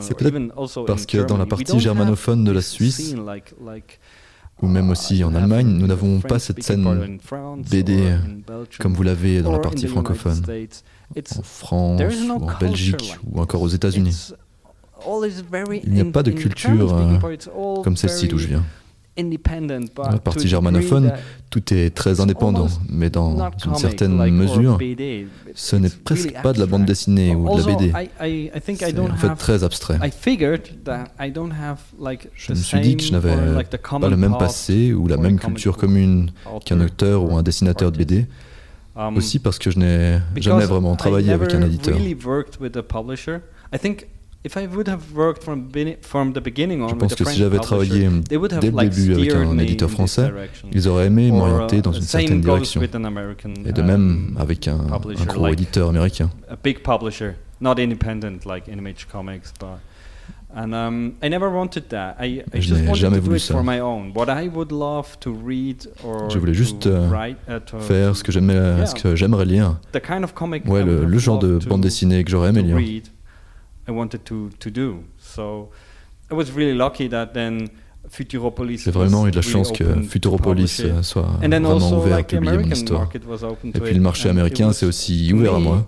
C'est 0.00 0.16
peut-être 0.16 0.84
parce 0.86 1.06
que 1.06 1.18
dans 1.18 1.36
la 1.36 1.46
partie 1.46 1.80
germanophone 1.80 2.44
de 2.44 2.52
la 2.52 2.62
Suisse, 2.62 3.14
ou 4.60 4.66
même 4.66 4.90
aussi 4.90 5.22
en 5.22 5.34
Allemagne, 5.34 5.68
nous 5.68 5.86
n'avons 5.86 6.20
pas 6.20 6.38
cette 6.38 6.62
scène 6.62 7.18
BD 7.70 8.16
comme 8.80 8.94
vous 8.94 9.02
l'avez 9.04 9.40
dans 9.42 9.52
la 9.52 9.60
partie 9.60 9.86
francophone, 9.86 10.42
en 11.36 11.42
France 11.42 12.02
ou 12.28 12.32
en 12.32 12.58
Belgique 12.58 13.16
ou 13.24 13.40
encore 13.40 13.62
aux 13.62 13.68
États-Unis. 13.68 14.32
Il 15.84 15.92
n'y 15.92 16.00
a 16.00 16.04
pas 16.04 16.22
de 16.22 16.30
culture 16.30 16.94
euh, 16.94 17.82
comme 17.82 17.96
celle-ci 17.96 18.28
d'où 18.28 18.38
je 18.38 18.48
viens. 18.48 18.64
Dans 19.96 20.10
la 20.10 20.18
partie 20.18 20.46
germanophone, 20.46 21.12
tout 21.50 21.74
est 21.74 21.90
très 21.90 22.20
indépendant, 22.20 22.68
mais 22.88 23.10
dans 23.10 23.50
une 23.64 23.74
certaine 23.74 24.14
mesure, 24.30 24.78
ce 25.54 25.76
n'est 25.76 25.90
presque 25.90 26.32
pas 26.40 26.52
de 26.52 26.60
la 26.60 26.66
bande 26.66 26.84
dessinée 26.84 27.34
ou 27.34 27.52
de 27.56 27.58
la 27.58 27.76
BD. 27.76 27.92
C'est 28.78 28.98
en 28.98 29.16
fait 29.16 29.34
très 29.34 29.64
abstrait. 29.64 29.98
Je 32.34 32.52
me 32.52 32.54
suis 32.54 32.80
dit 32.80 32.96
que 32.96 33.02
je 33.02 33.12
n'avais 33.12 33.64
pas 34.00 34.08
le 34.08 34.16
même 34.16 34.38
passé 34.38 34.92
ou 34.92 35.08
la 35.08 35.16
même 35.16 35.38
culture 35.40 35.76
commune 35.76 36.30
qu'un 36.64 36.80
auteur 36.80 37.24
ou 37.24 37.36
un 37.36 37.42
dessinateur 37.42 37.90
de 37.90 37.98
BD. 37.98 38.26
Um, 38.96 39.16
Aussi 39.16 39.38
parce 39.38 39.60
que 39.60 39.70
je 39.70 39.78
n'ai 39.78 40.18
jamais 40.36 40.64
vraiment 40.64 40.96
travaillé 40.96 41.30
avec 41.32 41.54
un 41.54 41.62
éditeur. 41.62 41.96
Je 44.44 44.54
pense 46.94 47.14
que 47.14 47.24
si 47.24 47.38
j'avais 47.38 47.58
travaillé 47.58 48.08
dès 48.28 48.36
le 48.36 48.80
début 48.80 49.12
avec 49.14 49.34
un 49.34 49.58
éditeur 49.58 49.90
français, 49.90 50.32
ils 50.72 50.88
auraient 50.88 51.06
aimé 51.06 51.30
m'orienter 51.30 51.82
dans 51.82 51.92
une 51.92 52.02
certaine 52.02 52.40
direction. 52.40 52.80
Et 52.80 52.88
de 53.72 53.82
même 53.82 54.30
um, 54.30 54.36
avec 54.38 54.68
un, 54.68 54.78
un 54.78 55.24
gros 55.26 55.48
éditeur 55.48 55.88
américain. 55.88 56.30
And 60.50 60.72
um, 60.72 61.14
I 61.22 61.28
never 61.28 61.50
wanted 61.50 61.90
that. 61.90 62.16
I, 62.18 62.42
I 62.54 62.60
just 62.60 62.82
wanted 62.86 62.96
jamais 62.96 63.20
to 63.20 63.28
do 63.28 63.34
it 63.34 63.40
ça. 63.40 63.52
for 63.52 63.62
my 63.62 63.80
own. 63.80 64.12
What 64.14 64.30
I 64.30 64.48
would 64.48 64.72
love 64.72 65.18
to 65.20 65.30
read 65.30 65.86
or 66.02 66.30
Je 66.30 66.38
voulais 66.38 66.54
juste 66.54 66.86
uh, 66.86 67.10
write, 67.10 67.36
uh, 67.48 67.60
to 67.66 67.78
faire 67.80 68.16
ce 68.16 68.24
que 68.24 68.32
yeah. 68.32 69.14
j'aimerais 69.14 69.44
lire. 69.44 69.78
The 69.92 70.00
kind 70.00 70.24
of 70.24 70.32
comic 70.32 70.64
ouais, 70.66 70.82
le, 70.82 71.04
le 71.04 71.18
genre 71.18 71.38
de 71.38 71.58
bande 71.68 71.82
dessinée 71.82 72.24
que 72.24 72.30
j'aurais 72.30 72.48
aimé 72.48 72.62
lire. 72.62 73.02
I 73.88 73.90
wanted 73.92 74.24
to, 74.24 74.50
to 74.58 74.70
do. 74.70 75.04
So 75.18 75.70
I 76.30 76.34
was 76.34 76.52
really 76.54 76.76
lucky 76.76 77.08
that 77.08 77.28
then 77.28 77.68
Futuropolis 78.10 78.84
J'ai 78.84 78.90
vraiment 78.90 79.26
eu 79.26 79.30
de 79.30 79.36
la 79.36 79.42
chance 79.42 79.72
que 79.72 79.84
Futuropolis 80.02 80.82
soit 81.02 81.22
vraiment 81.40 81.98
ouvert 81.98 82.18
à 82.18 82.22
publier 82.22 82.58
mon 82.58 82.70
histoire. 82.70 83.08
Et 83.14 83.80
puis 83.80 83.94
le 83.94 84.00
marché 84.00 84.28
américain 84.28 84.72
s'est 84.72 84.86
aussi 84.86 85.32
ouvert 85.32 85.54
à 85.54 85.58
moi. 85.58 85.86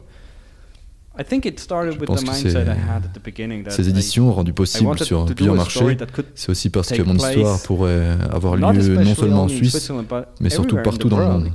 Je 1.18 2.04
pense 2.04 2.24
que 2.24 3.70
ces 3.70 3.88
éditions 3.88 4.32
rendues 4.32 4.52
possibles 4.52 4.98
sur 4.98 5.26
plusieurs 5.26 5.54
marchés, 5.54 5.96
c'est 6.34 6.50
aussi 6.50 6.70
parce 6.70 6.90
que 6.90 7.02
mon 7.02 7.16
histoire 7.16 7.60
pourrait 7.62 8.16
avoir 8.30 8.56
lieu 8.56 8.96
non 8.96 9.14
seulement 9.14 9.42
en 9.44 9.48
Suisse, 9.48 9.92
mais 10.40 10.50
surtout 10.50 10.76
partout 10.82 11.08
dans 11.08 11.18
le 11.18 11.26
monde. 11.26 11.50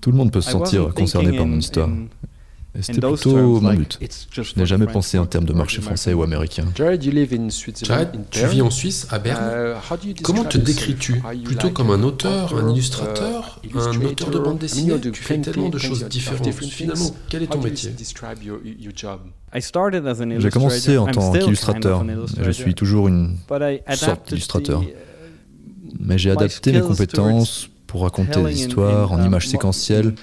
Tout 0.00 0.10
le 0.10 0.16
monde 0.16 0.32
peut 0.32 0.40
se 0.40 0.50
sentir 0.50 0.94
concerné 0.94 1.36
par 1.36 1.46
mon 1.46 1.58
histoire. 1.58 1.88
C'était 2.80 3.00
plutôt 3.00 3.60
mon 3.60 3.74
but. 3.74 3.98
Je 4.32 4.42
n'ai 4.56 4.66
jamais 4.66 4.86
pensé 4.86 5.18
en 5.18 5.26
termes 5.26 5.44
de 5.44 5.52
marché 5.52 5.80
français 5.80 6.12
ou 6.12 6.22
américain. 6.22 6.66
Jared, 6.74 7.00
tu 8.30 8.46
vis 8.46 8.62
en 8.62 8.70
Suisse, 8.70 9.06
à 9.10 9.18
Berne. 9.18 9.42
Uh, 9.44 10.14
Comment 10.22 10.44
te 10.44 10.56
décris-tu 10.56 11.22
Plutôt 11.44 11.70
comme 11.70 11.90
un 11.90 12.02
auteur, 12.02 12.56
un 12.56 12.70
illustrateur, 12.70 13.60
uh, 13.64 13.76
un 13.76 14.00
auteur 14.02 14.30
de 14.30 14.38
bande 14.38 14.58
dessinée? 14.58 15.00
Tu 15.00 15.22
fais 15.22 15.38
tellement 15.38 15.68
de 15.68 15.78
choses 15.78 16.04
différentes. 16.08 16.48
Finalement, 16.50 17.10
quel 17.28 17.42
est 17.42 17.48
ton 17.48 17.60
métier? 17.60 17.92
J'ai 20.38 20.50
commencé 20.50 20.96
en 20.96 21.06
tant 21.06 21.32
qu'illustrateur. 21.32 22.04
Je 22.40 22.50
suis 22.50 22.74
toujours 22.74 23.08
une 23.08 23.36
sorte 23.94 24.28
d'illustrateur. 24.28 24.82
Uh, 24.82 24.86
Mais 25.98 26.18
j'ai 26.18 26.30
adapté 26.30 26.72
mes 26.72 26.80
compétences 26.80 27.68
pour 27.88 28.02
raconter 28.02 28.42
des 28.44 28.60
histoires 28.60 29.10
en 29.12 29.24
images 29.24 29.48
séquentielles 29.48 30.14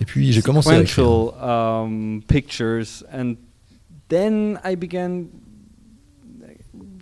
et 0.00 0.04
puis 0.04 0.32
j'ai 0.32 0.42
commencé 0.42 0.70
à 0.70 0.80
écrire. 0.80 1.32
Um, 1.42 2.22
pictures 2.26 3.04
and 3.12 3.36
then 4.08 4.58
I 4.64 4.74
began 4.76 5.28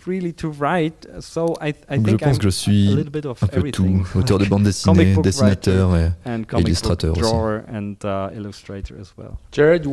really 0.06 0.32
to 0.34 0.50
write. 0.50 1.06
So 1.20 1.54
I, 1.61 1.75
I 1.88 1.99
Donc 1.99 2.08
je 2.08 2.16
pense 2.16 2.38
que 2.38 2.44
je 2.44 2.50
suis 2.50 2.90
un 2.92 3.46
peu 3.46 3.70
tout, 3.70 4.06
auteur 4.14 4.38
de 4.38 4.44
bande 4.49 4.64
dessinée, 4.64 5.16
dessinateur 5.22 5.96
et, 5.96 6.11
et 6.26 6.61
illustrateur 6.61 7.16
aussi. 7.16 7.32
And, 7.32 7.94
uh, 8.04 8.30
well. 9.16 9.37
Jared, 9.52 9.84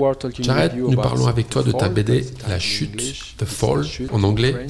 Jared 0.41 0.75
nous 0.75 0.95
parlons 0.95 1.27
avec 1.27 1.49
toi 1.49 1.63
de 1.63 1.71
ta 1.71 1.89
BD 1.89 2.25
La 2.47 2.59
Chute, 2.59 3.35
The 3.37 3.45
Fall 3.45 3.83
en 4.11 4.23
anglais. 4.23 4.67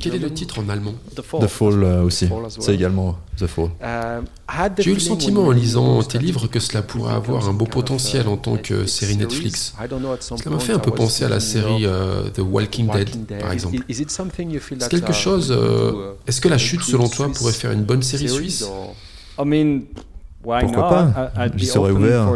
Quel 0.00 0.14
est 0.14 0.18
le 0.18 0.32
titre 0.32 0.60
en 0.60 0.68
allemand? 0.68 0.94
The 1.16 1.22
Fall, 1.22 1.82
euh, 1.82 2.02
aussi. 2.02 2.28
C'est 2.60 2.74
également 2.74 3.18
The 3.36 3.46
Fall. 3.46 3.70
Um, 3.82 4.24
J'ai 4.78 4.90
eu 4.90 4.94
le 4.94 5.00
sentiment 5.00 5.46
en 5.46 5.50
lisant 5.50 6.02
tes 6.02 6.18
livres 6.18 6.46
que 6.46 6.60
cela 6.60 6.82
pourrait 6.82 7.14
avoir 7.14 7.48
un 7.48 7.52
beau 7.52 7.64
potentiel 7.64 8.28
en 8.28 8.36
tant 8.36 8.56
que 8.56 8.86
série 8.86 9.16
Netflix. 9.16 9.74
Cela 10.20 10.50
m'a 10.50 10.58
fait 10.60 10.72
un 10.72 10.78
peu 10.78 10.92
penser 10.92 11.24
à 11.24 11.28
la 11.28 11.40
série 11.40 11.84
euh, 11.84 12.28
The 12.30 12.40
Walking 12.40 12.90
Dead, 12.90 13.40
par 13.40 13.52
exemple. 13.52 13.78
C'est 13.88 14.88
quelque 14.88 15.12
chose. 15.12 15.50
Euh, 15.50 16.12
est-ce 16.26 16.40
que 16.40 16.48
La 16.48 16.58
Chute, 16.58 16.82
selon 16.82 17.08
toi, 17.08 17.30
pourrait 17.32 17.52
faire 17.52 17.72
une 17.72 17.84
bonne 17.84 18.02
série 18.02 18.28
suisse? 18.28 18.64
Pourquoi 20.42 20.88
pas? 20.88 21.30
J'y 21.56 21.66
serais 21.66 21.90
ouvert. 21.90 22.28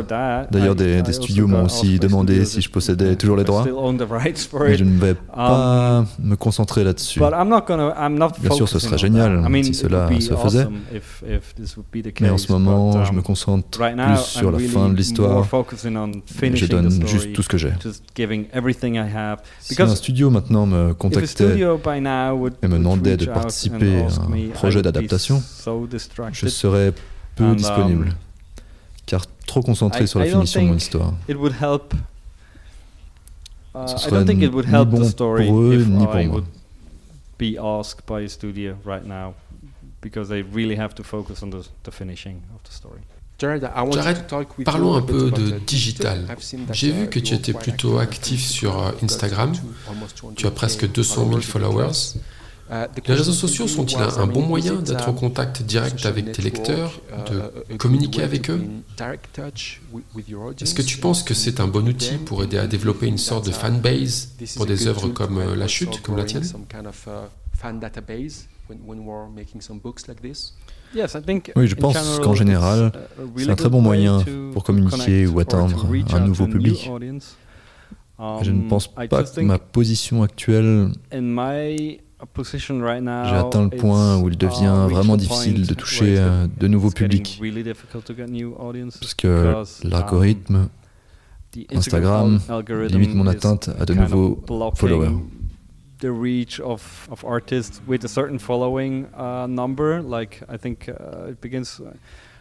D'ailleurs, 0.50 0.74
des, 0.74 1.02
des, 1.02 1.12
studios 1.12 1.46
m'ont 1.46 1.64
aussi 1.64 1.98
demandé 1.98 2.44
si 2.44 2.60
je 2.60 2.70
possédais 2.70 3.16
toujours 3.16 3.36
les 3.36 3.44
droits. 3.44 3.64
Mais 3.64 4.76
je 4.76 4.84
ne 4.84 4.98
vais 4.98 5.14
pas 5.14 5.98
um, 5.98 6.06
me 6.22 6.36
concentrer 6.36 6.84
là-dessus. 6.84 7.20
Bien 7.20 8.50
sûr, 8.50 8.68
ce 8.68 8.78
serait 8.78 8.98
génial 8.98 9.44
si 9.64 9.74
cela 9.74 10.08
se 10.20 10.34
faisait. 10.34 10.66
Mais 12.20 12.30
en 12.30 12.38
ce 12.38 12.52
moment, 12.52 13.04
je 13.04 13.12
me 13.12 13.18
um, 13.18 13.22
concentre 13.22 13.78
plus 13.78 14.18
sur 14.18 14.52
la 14.52 14.58
fin 14.58 14.88
de 14.88 14.94
l'histoire. 14.94 15.46
Je 16.40 16.66
donne 16.66 17.06
juste 17.06 17.32
tout 17.32 17.42
ce 17.42 17.48
que 17.48 17.58
j'ai. 17.58 17.72
Si 19.60 19.82
un 19.82 19.94
studio 19.94 20.30
maintenant 20.30 20.66
me 20.66 20.94
contactait 20.94 21.58
et 21.58 22.68
me 22.68 22.78
demandait 22.78 23.16
de 23.16 23.26
participer 23.26 24.02
à 24.02 24.06
un 24.06 24.48
projet 24.54 24.82
d'adaptation, 24.82 25.42
je 26.32 26.48
serais 26.48 26.92
peu 27.36 27.54
disponible, 27.54 28.08
um, 28.08 28.14
car 29.06 29.22
trop 29.46 29.62
concentré 29.62 30.06
sur 30.06 30.18
la 30.18 30.26
finition 30.26 30.62
de 30.62 30.66
mon 30.66 30.76
histoire. 30.76 31.14
Uh, 33.74 33.86
Ce 33.86 33.98
serait 33.98 34.24
ni 34.24 34.48
bon 34.48 35.10
pour 35.12 35.36
eux, 35.36 35.84
ni 35.84 36.06
pour 36.06 36.24
moi. 36.24 36.42
be 37.38 37.58
asked 37.58 38.06
by 38.06 38.22
a 38.22 38.28
studio 38.28 38.76
right 38.84 39.04
now 39.04 39.34
because 40.00 40.28
they 40.28 40.42
really 40.42 40.76
have 40.76 40.94
to 40.94 41.02
focus 41.02 41.42
on 41.42 41.50
the, 41.50 41.68
the 41.82 41.90
finishing 41.90 42.42
of 42.54 42.62
the 42.64 42.72
story. 42.72 43.00
Jared, 43.38 43.68
parlons 44.64 44.94
un 44.94 45.02
peu 45.02 45.30
de 45.30 45.58
digital. 45.58 46.26
J'ai 46.72 46.90
vu 46.90 47.10
que 47.10 47.18
tu 47.18 47.34
étais 47.34 47.52
plutôt 47.52 47.98
actif 47.98 48.42
sur 48.42 48.80
euh, 48.80 48.92
Instagram. 49.02 49.52
Tu 50.36 50.46
as 50.46 50.50
presque 50.50 50.90
200 50.90 51.28
000 51.28 51.40
followers. 51.42 52.14
Les 52.70 53.14
réseaux 53.14 53.32
sociaux 53.32 53.68
sont-ils 53.68 53.98
un, 53.98 54.26
bon 54.26 54.42
moyen 54.42 54.74
d'être 54.74 55.08
en 55.08 55.12
contact 55.12 55.62
direct 55.62 56.04
avec 56.04 56.32
tes 56.32 56.42
lecteurs, 56.42 57.00
de 57.30 57.76
communiquer 57.76 58.22
avec 58.22 58.50
eux? 58.50 58.60
Est-ce 60.60 60.74
que 60.74 60.82
tu 60.82 60.98
penses 60.98 61.22
que 61.22 61.34
c'est 61.34 61.60
un 61.60 61.68
bon 61.68 61.86
outil 61.88 62.16
pour 62.16 62.42
aider 62.42 62.58
à 62.58 62.66
développer 62.66 63.06
une 63.06 63.18
sorte 63.18 63.46
de 63.46 63.52
fanbase 63.52 64.32
pour 64.56 64.66
des 64.66 64.86
œuvres 64.86 65.08
comme 65.08 65.38
euh, 65.38 65.54
La 65.54 65.68
Chute, 65.68 66.02
comme 66.02 66.16
la 66.16 66.24
tienne? 66.24 66.44
Oui, 71.56 71.66
je 71.66 71.74
pense 71.74 72.18
qu'en 72.20 72.34
général, 72.34 72.92
c'est 73.36 73.50
un 73.50 73.54
très 73.54 73.68
bon 73.68 73.80
moyen 73.80 74.24
pour 74.52 74.64
communiquer 74.64 75.26
ou 75.26 75.38
atteindre 75.38 75.86
un 76.12 76.20
nouveau 76.20 76.46
public. 76.46 76.90
Je 78.18 78.50
ne 78.50 78.68
pense 78.68 78.88
pas 78.88 79.06
que 79.06 79.40
ma 79.40 79.58
position 79.58 80.22
actuelle 80.22 80.90
j'ai 82.18 83.36
atteint 83.36 83.64
le 83.64 83.76
point 83.76 84.16
où 84.18 84.28
il 84.28 84.38
devient 84.38 84.86
vraiment 84.88 85.16
difficile 85.16 85.66
de 85.66 85.74
toucher 85.74 86.18
de 86.58 86.68
nouveaux 86.68 86.90
publics. 86.90 87.40
Parce 89.00 89.14
que 89.14 89.54
l'algorithme, 89.84 90.68
Instagram, 91.72 92.40
limite 92.90 93.14
mon 93.14 93.26
atteinte 93.26 93.70
à 93.78 93.84
de 93.84 93.94
nouveaux 93.94 94.42
followers. 94.74 95.12
the 96.00 96.12
reach 96.12 96.60
of, 96.60 97.08
of 97.10 97.24
artists 97.24 97.80
with 97.86 98.04
a 98.04 98.08
certain 98.08 98.38
following 98.38 99.06
uh, 99.14 99.46
number. 99.46 100.02
Like 100.02 100.42
I 100.48 100.56
think 100.56 100.88
uh, 100.88 101.30
it 101.30 101.40
begins. 101.40 101.80
Uh, 101.80 101.92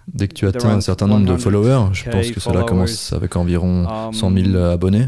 Dès 0.08 0.28
que 0.28 0.34
tu 0.36 0.46
atteins 0.46 0.70
un 0.70 0.82
certain 0.82 1.08
nombre 1.08 1.26
de 1.26 1.36
followers, 1.38 1.90
je 1.94 2.10
pense 2.10 2.30
que 2.30 2.40
cela 2.40 2.64
commence 2.64 3.12
avec 3.12 3.36
environ 3.36 4.12
100 4.14 4.32
000 4.32 4.48
um, 4.50 4.56
abonnés. 4.70 5.08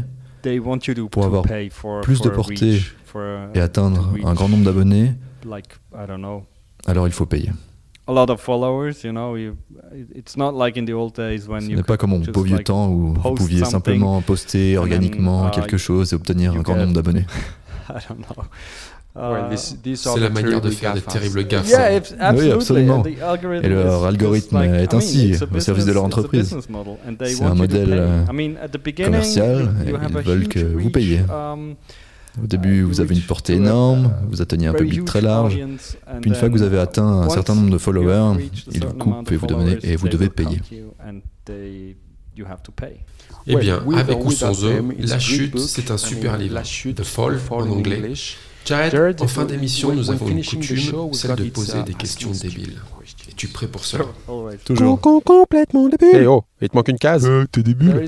Pour 1.10 1.24
avoir 1.24 1.44
plus 2.02 2.20
de 2.20 2.28
portée 2.28 2.80
et 3.54 3.60
atteindre 3.60 4.14
un 4.24 4.34
grand 4.34 4.48
nombre 4.48 4.64
d'abonnés, 4.64 5.12
alors 6.86 7.06
il 7.06 7.12
faut 7.12 7.26
payer. 7.26 7.50
Ce 11.60 11.76
n'est 11.76 11.82
pas 11.82 11.96
comme 11.98 12.12
au 12.14 12.18
beau 12.18 12.42
vieux 12.42 12.58
temps 12.60 12.88
où 12.88 13.14
vous 13.14 13.34
pouviez 13.34 13.64
simplement 13.64 14.22
poster 14.22 14.78
organiquement 14.78 15.50
quelque 15.50 15.76
chose 15.76 16.12
et 16.12 16.16
obtenir 16.16 16.54
un 16.54 16.60
grand 16.60 16.76
nombre 16.76 16.94
d'abonnés. 16.94 17.26
C'est 19.94 20.20
la 20.20 20.30
manière 20.30 20.60
de 20.60 20.70
faire 20.70 20.94
des 20.94 21.00
terribles 21.00 21.46
gaffes. 21.46 21.72
oui, 22.34 22.50
absolument. 22.52 23.02
Et 23.62 23.68
leur 23.68 24.04
algorithme 24.04 24.56
est 24.58 24.94
ainsi 24.94 25.34
au 25.52 25.60
service 25.60 25.86
de 25.86 25.92
leur 25.92 26.04
entreprise. 26.04 26.56
C'est 27.24 27.44
un 27.44 27.54
modèle 27.54 27.92
euh, 27.92 28.24
commercial 29.04 29.74
et 29.86 29.90
ils 29.90 30.22
veulent 30.22 30.48
que 30.48 30.60
vous 30.60 30.90
payiez. 30.90 31.20
Au 32.42 32.46
début, 32.46 32.82
vous 32.82 33.00
avez 33.00 33.14
une 33.14 33.22
portée 33.22 33.54
énorme, 33.54 34.12
vous 34.28 34.42
atteignez 34.42 34.66
un 34.66 34.74
public 34.74 35.04
très 35.04 35.20
large. 35.20 35.58
Puis 36.20 36.30
une 36.30 36.34
fois 36.34 36.48
que 36.48 36.54
vous 36.54 36.62
avez 36.62 36.78
atteint 36.78 37.06
un 37.06 37.28
certain 37.28 37.54
nombre 37.54 37.70
de 37.70 37.78
followers, 37.78 38.50
ils 38.72 38.84
vous 38.84 38.92
coupent 38.94 39.32
et 39.32 39.36
vous, 39.36 39.46
devenez, 39.46 39.78
et 39.82 39.96
vous 39.96 40.08
devez 40.08 40.28
payer. 40.28 40.60
Eh 43.46 43.56
bien, 43.56 43.82
avec 43.96 44.24
ou 44.24 44.30
sans 44.30 44.64
eux, 44.64 44.84
La 44.98 45.18
Chute, 45.18 45.58
c'est 45.58 45.90
un 45.90 45.98
super 45.98 46.36
livre. 46.36 46.60
The 46.94 47.02
Fall 47.02 47.38
en 47.50 47.70
anglais. 47.70 48.12
Jared, 48.64 49.22
en 49.22 49.26
fin 49.26 49.46
d'émission, 49.46 49.94
nous 49.94 50.10
avons 50.10 50.28
une 50.28 50.44
coutume, 50.44 51.12
celle 51.12 51.36
de 51.36 51.44
poser 51.44 51.82
des 51.84 51.94
questions 51.94 52.30
débiles. 52.30 52.78
Es-tu 53.38 53.46
prêt 53.46 53.68
pour 53.68 53.84
cela 53.84 54.04
Toujours. 54.64 55.00
complètement 55.00 55.88
débile. 55.88 56.08
Eh 56.12 56.26
oh, 56.26 56.42
il 56.60 56.68
te 56.68 56.76
manque 56.76 56.88
une 56.88 56.98
case. 56.98 57.24
Euh, 57.24 57.46
t'es 57.46 57.62
débile. 57.62 58.04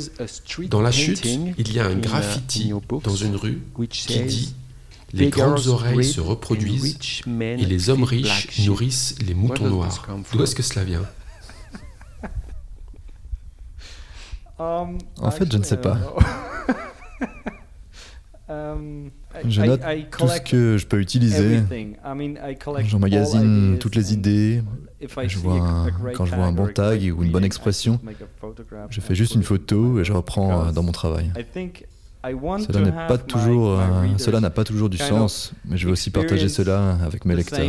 Dans 0.69 0.81
la 0.81 0.91
chute, 0.91 1.25
il 1.25 1.73
y 1.73 1.79
a 1.79 1.87
un 1.87 1.95
graffiti 1.95 2.73
dans 3.05 3.15
une 3.15 3.37
rue 3.37 3.63
qui 3.89 4.25
dit 4.25 4.57
Les 5.13 5.29
grandes 5.29 5.69
oreilles 5.69 6.03
se 6.05 6.21
reproduisent 6.21 6.99
et 7.29 7.65
les 7.65 7.91
hommes 7.91 8.03
riches 8.03 8.59
nourrissent 8.67 9.15
les 9.25 9.35
moutons 9.35 9.69
noirs. 9.69 10.05
D'où 10.33 10.43
est-ce 10.43 10.57
que 10.57 10.63
cela 10.65 10.85
vient? 10.85 11.03
Um, 14.59 14.99
En 15.23 15.31
fait, 15.31 15.51
je 15.51 15.57
ne 15.57 15.63
sais 15.63 15.79
pas. 15.79 15.97
Um, 18.51 19.11
je 19.49 19.63
note 19.63 19.81
tout 20.11 20.27
ce 20.27 20.41
que 20.41 20.77
je 20.77 20.85
peux 20.85 21.01
utiliser. 21.01 21.61
J'emmagasine 22.85 23.79
toutes 23.79 23.95
les 23.95 24.13
idées. 24.13 24.63
Je 25.01 25.39
vois 25.39 25.87
quand 26.15 26.27
je 26.27 26.35
vois 26.35 26.45
un 26.45 26.53
bon 26.53 26.69
tag 26.69 27.13
ou 27.17 27.23
une 27.23 27.31
bonne 27.31 27.45
expression, 27.45 27.99
je 28.91 29.01
fais 29.01 29.15
juste 29.15 29.35
une 29.35 29.43
photo 29.43 30.01
et 30.01 30.05
je 30.05 30.13
reprends 30.13 30.73
dans 30.73 30.83
mon 30.83 30.93
travail. 30.93 31.33
Cela 32.23 32.81
n'a 32.81 33.07
pas 33.07 33.17
toujours, 33.17 33.81
euh, 33.81 34.07
cela 34.19 34.41
n'a 34.41 34.51
pas 34.51 34.65
toujours 34.65 34.91
du 34.91 34.99
sens, 34.99 35.53
mais 35.65 35.79
je 35.79 35.87
veux 35.87 35.93
aussi 35.93 36.11
partager 36.11 36.49
cela 36.49 36.99
avec 37.03 37.25
mes 37.25 37.35
lecteurs. 37.35 37.61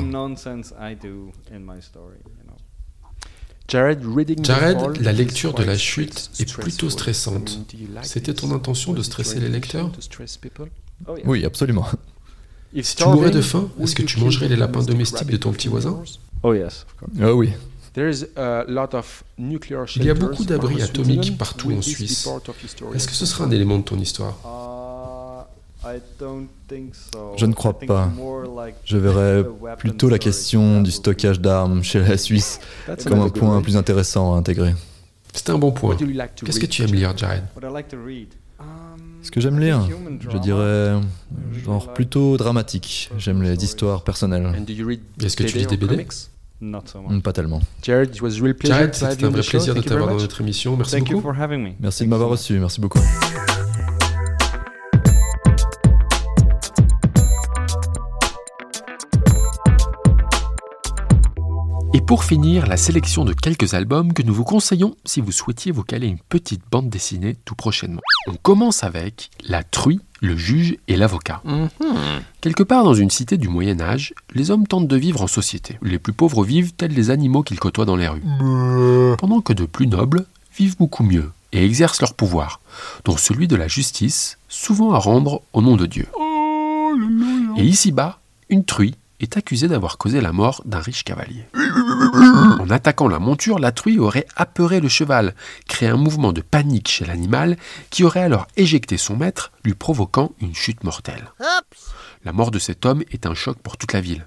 Jared, 4.43 4.97
la 4.99 5.13
lecture 5.13 5.53
de 5.53 5.63
la 5.63 5.77
chute 5.77 6.31
est 6.39 6.53
plutôt 6.53 6.89
stressante. 6.89 7.65
C'était 8.01 8.33
ton 8.33 8.51
intention 8.51 8.91
de 8.93 9.01
stresser 9.01 9.39
les 9.39 9.47
lecteurs? 9.47 9.91
oh, 11.07 11.15
Oui, 11.25 11.45
absolument. 11.45 11.85
Si 12.81 12.95
tu 12.95 13.05
mourrais 13.05 13.31
de 13.31 13.41
faim, 13.41 13.69
est-ce 13.81 13.95
que 13.95 14.03
tu 14.03 14.19
mangerais 14.19 14.49
les 14.49 14.57
lapins 14.57 14.83
domestiques 14.83 15.29
de 15.29 15.37
ton 15.37 15.53
petit 15.53 15.69
voisin? 15.69 16.03
Oh 16.43 16.53
yes, 16.53 16.85
Ah 17.21 17.33
oui. 17.33 17.53
Il 17.95 18.03
y 20.05 20.09
a 20.09 20.13
beaucoup 20.13 20.45
d'abris 20.45 20.81
atomiques 20.81 21.37
partout 21.37 21.71
en 21.71 21.81
Suisse. 21.81 22.27
Est-ce 22.93 23.07
que 23.07 23.13
ce 23.13 23.25
sera 23.25 23.45
un 23.45 23.51
élément 23.51 23.79
de 23.79 23.83
ton 23.83 23.99
histoire? 23.99 24.37
Je 27.37 27.45
ne 27.45 27.53
crois 27.53 27.77
pas. 27.79 28.09
Je 28.85 28.97
verrais 28.97 29.45
plutôt 29.77 30.09
la 30.09 30.19
question 30.19 30.81
du 30.81 30.91
stockage 30.91 31.41
d'armes 31.41 31.83
chez 31.83 31.99
la 31.99 32.17
Suisse 32.17 32.59
comme 33.05 33.19
un 33.19 33.29
point 33.29 33.61
plus 33.61 33.75
intéressant 33.75 34.33
à 34.33 34.37
intégrer. 34.37 34.73
C'est 35.33 35.49
un 35.49 35.57
bon 35.57 35.71
point. 35.71 35.97
Qu'est-ce 36.45 36.59
que 36.59 36.65
tu 36.65 36.83
aimes 36.83 36.93
lire, 36.93 37.17
Jared? 37.17 37.43
Ce 39.23 39.29
que 39.29 39.39
j'aime 39.39 39.59
lire, 39.59 39.87
je 40.19 40.37
dirais 40.37 40.99
genre 41.63 41.93
plutôt 41.93 42.37
dramatique. 42.37 43.11
J'aime 43.17 43.43
les 43.43 43.63
histoires 43.63 44.03
personnelles. 44.03 44.51
Est-ce 45.23 45.37
que 45.37 45.43
tu 45.43 45.57
lis 45.57 45.67
des 45.67 45.77
BD 45.77 46.05
hmm, 46.59 47.21
Pas 47.21 47.33
tellement. 47.33 47.61
Jared, 47.83 48.13
c'était 48.95 49.25
un 49.25 49.29
vrai 49.29 49.43
plaisir 49.43 49.75
de 49.75 49.81
t'avoir 49.81 50.09
dans 50.09 50.17
notre 50.17 50.41
émission. 50.41 50.75
Merci 50.75 51.01
beaucoup. 51.01 51.31
Merci 51.79 52.03
de 52.03 52.09
m'avoir 52.09 52.29
reçu. 52.29 52.57
Merci 52.59 52.81
beaucoup. 52.81 52.99
Et 61.93 61.99
pour 61.99 62.23
finir, 62.23 62.67
la 62.67 62.77
sélection 62.77 63.25
de 63.25 63.33
quelques 63.33 63.73
albums 63.73 64.13
que 64.13 64.21
nous 64.21 64.33
vous 64.33 64.45
conseillons 64.45 64.95
si 65.03 65.19
vous 65.19 65.33
souhaitiez 65.33 65.73
vous 65.73 65.83
caler 65.83 66.07
une 66.07 66.19
petite 66.19 66.61
bande 66.71 66.89
dessinée 66.89 67.35
tout 67.43 67.55
prochainement. 67.55 67.99
On 68.27 68.35
commence 68.35 68.85
avec 68.85 69.29
La 69.43 69.63
truie, 69.63 69.99
le 70.21 70.37
juge 70.37 70.77
et 70.87 70.95
l'avocat. 70.95 71.41
Mhm. 71.43 71.69
Quelque 72.39 72.63
part 72.63 72.85
dans 72.85 72.93
une 72.93 73.09
cité 73.09 73.37
du 73.37 73.49
Moyen 73.49 73.81
Âge, 73.81 74.13
les 74.33 74.51
hommes 74.51 74.67
tentent 74.67 74.87
de 74.87 74.95
vivre 74.95 75.21
en 75.21 75.27
société. 75.27 75.77
Les 75.81 75.99
plus 75.99 76.13
pauvres 76.13 76.45
vivent 76.45 76.71
tels 76.71 76.93
les 76.93 77.09
animaux 77.09 77.43
qu'ils 77.43 77.59
côtoient 77.59 77.85
dans 77.85 77.97
les 77.97 78.07
rues. 78.07 78.23
Pendant 79.17 79.41
que 79.41 79.51
de 79.51 79.65
plus 79.65 79.87
nobles 79.87 80.25
vivent 80.57 80.77
beaucoup 80.77 81.03
mieux 81.03 81.31
et 81.51 81.65
exercent 81.65 81.99
leur 81.99 82.13
pouvoir, 82.13 82.61
dont 83.03 83.17
celui 83.17 83.49
de 83.49 83.57
la 83.57 83.67
justice, 83.67 84.37
souvent 84.47 84.93
à 84.93 84.97
rendre 84.97 85.41
au 85.51 85.61
nom 85.61 85.75
de 85.75 85.85
Dieu. 85.85 86.07
Et 87.57 87.65
ici-bas, 87.65 88.19
une 88.49 88.63
truie 88.63 88.95
est 89.21 89.37
accusé 89.37 89.67
d'avoir 89.67 89.97
causé 89.97 90.21
la 90.21 90.31
mort 90.31 90.61
d'un 90.65 90.79
riche 90.79 91.03
cavalier. 91.03 91.45
En 92.71 92.75
attaquant 92.75 93.09
la 93.09 93.19
monture, 93.19 93.59
la 93.59 93.73
truie 93.73 93.99
aurait 93.99 94.25
apeuré 94.37 94.79
le 94.79 94.87
cheval, 94.87 95.35
créé 95.67 95.89
un 95.89 95.97
mouvement 95.97 96.31
de 96.31 96.39
panique 96.39 96.87
chez 96.87 97.03
l'animal 97.03 97.57
qui 97.89 98.05
aurait 98.05 98.21
alors 98.21 98.47
éjecté 98.55 98.95
son 98.95 99.17
maître, 99.17 99.51
lui 99.65 99.73
provoquant 99.73 100.31
une 100.39 100.55
chute 100.55 100.85
mortelle. 100.85 101.33
La 102.23 102.31
mort 102.31 102.49
de 102.49 102.59
cet 102.59 102.85
homme 102.85 103.03
est 103.11 103.25
un 103.25 103.33
choc 103.33 103.57
pour 103.59 103.75
toute 103.75 103.91
la 103.91 103.99
ville. 103.99 104.25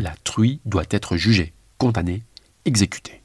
La 0.00 0.14
truie 0.24 0.62
doit 0.64 0.86
être 0.88 1.18
jugée, 1.18 1.52
condamnée, 1.76 2.22
exécutée. 2.64 3.20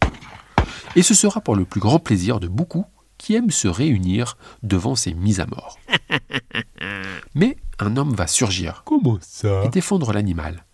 Et 0.97 1.01
ce 1.01 1.13
sera 1.13 1.39
pour 1.39 1.55
le 1.55 1.63
plus 1.63 1.79
grand 1.79 1.99
plaisir 1.99 2.41
de 2.41 2.49
beaucoup 2.49 2.83
qui 3.17 3.35
aiment 3.35 3.51
se 3.51 3.69
réunir 3.69 4.35
devant 4.63 4.95
ces 4.95 5.13
mises 5.13 5.39
à 5.39 5.45
mort. 5.45 5.79
Mais 7.35 7.55
un 7.79 7.95
homme 7.95 8.13
va 8.15 8.27
surgir. 8.27 8.81
Comment 8.83 9.17
ça? 9.21 9.63
Et 9.63 9.69
défendre 9.69 10.11
l'animal. 10.11 10.65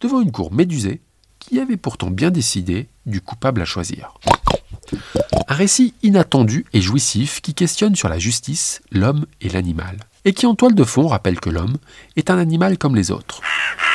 Devant 0.00 0.20
une 0.20 0.32
cour 0.32 0.52
médusée 0.52 1.00
qui 1.48 1.60
avait 1.60 1.78
pourtant 1.78 2.10
bien 2.10 2.30
décidé 2.30 2.88
du 3.06 3.22
coupable 3.22 3.62
à 3.62 3.64
choisir. 3.64 4.12
Un 5.48 5.54
récit 5.54 5.94
inattendu 6.02 6.66
et 6.74 6.82
jouissif 6.82 7.40
qui 7.40 7.54
questionne 7.54 7.96
sur 7.96 8.10
la 8.10 8.18
justice, 8.18 8.82
l'homme 8.92 9.24
et 9.40 9.48
l'animal. 9.48 9.96
Et 10.26 10.34
qui 10.34 10.44
en 10.44 10.54
toile 10.54 10.74
de 10.74 10.84
fond 10.84 11.06
rappelle 11.06 11.40
que 11.40 11.48
l'homme 11.48 11.78
est 12.16 12.30
un 12.30 12.38
animal 12.38 12.76
comme 12.76 12.94
les 12.94 13.10
autres. 13.10 13.40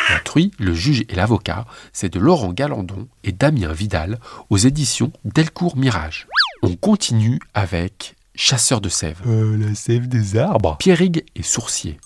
La 0.09 0.19
truie, 0.19 0.51
le 0.57 0.73
juge 0.73 1.05
et 1.09 1.15
l'avocat, 1.15 1.65
c'est 1.93 2.11
de 2.11 2.19
Laurent 2.19 2.53
Galandon 2.53 3.07
et 3.23 3.31
Damien 3.31 3.71
Vidal 3.71 4.19
aux 4.49 4.57
éditions 4.57 5.11
Delcourt 5.23 5.77
Mirage. 5.77 6.27
On 6.63 6.75
continue 6.75 7.39
avec 7.53 8.15
Chasseur 8.35 8.81
de 8.81 8.89
sève. 8.89 9.21
Euh, 9.27 9.55
la 9.57 9.75
sève 9.75 10.07
des 10.07 10.37
arbres 10.37 10.77
Pierrigue 10.79 11.23
est 11.35 11.43
sourcier. 11.43 11.99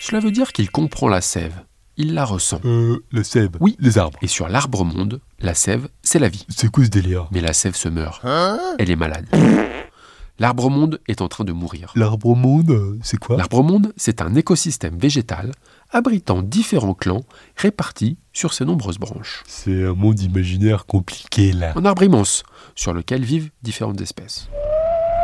Cela 0.00 0.20
veut 0.20 0.30
dire 0.30 0.52
qu'il 0.52 0.70
comprend 0.70 1.08
la 1.08 1.20
sève. 1.20 1.64
Il 2.00 2.14
la 2.14 2.24
ressent. 2.24 2.60
Euh, 2.64 3.04
la 3.10 3.24
sève 3.24 3.50
Oui. 3.58 3.76
Les 3.80 3.98
arbres. 3.98 4.18
Et 4.22 4.28
sur 4.28 4.48
l'arbre 4.48 4.84
monde, 4.84 5.20
la 5.40 5.52
sève, 5.54 5.88
c'est 6.00 6.20
la 6.20 6.28
vie. 6.28 6.46
C'est 6.48 6.70
quoi 6.70 6.84
ce 6.84 6.90
délire? 6.90 7.26
Mais 7.32 7.40
la 7.40 7.52
sève 7.52 7.74
se 7.74 7.88
meurt. 7.88 8.20
Hein? 8.24 8.56
Elle 8.78 8.88
est 8.90 8.96
malade. 8.96 9.26
L'arbre 10.38 10.70
monde 10.70 11.00
est 11.08 11.20
en 11.20 11.26
train 11.26 11.42
de 11.42 11.50
mourir. 11.50 11.90
L'arbre 11.96 12.36
monde, 12.36 13.00
c'est 13.02 13.18
quoi? 13.18 13.36
L'arbre 13.36 13.64
monde, 13.64 13.92
c'est 13.96 14.22
un 14.22 14.36
écosystème 14.36 14.96
végétal 14.96 15.50
abritant 15.90 16.42
différents 16.42 16.94
clans 16.94 17.24
répartis 17.56 18.16
sur 18.32 18.54
ses 18.54 18.64
nombreuses 18.64 18.98
branches. 18.98 19.42
C'est 19.48 19.84
un 19.84 19.94
monde 19.94 20.20
imaginaire 20.20 20.86
compliqué 20.86 21.52
là. 21.52 21.72
Un 21.74 21.84
arbre 21.84 22.04
immense 22.04 22.44
sur 22.76 22.92
lequel 22.94 23.24
vivent 23.24 23.50
différentes 23.62 24.00
espèces. 24.00 24.48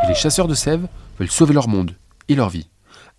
Et 0.03 0.09
les 0.09 0.15
chasseurs 0.15 0.49
de 0.49 0.55
sève 0.55 0.85
veulent 1.17 1.31
sauver 1.31 1.53
leur 1.53 1.69
monde 1.69 1.95
et 2.27 2.35
leur 2.35 2.49
vie. 2.49 2.67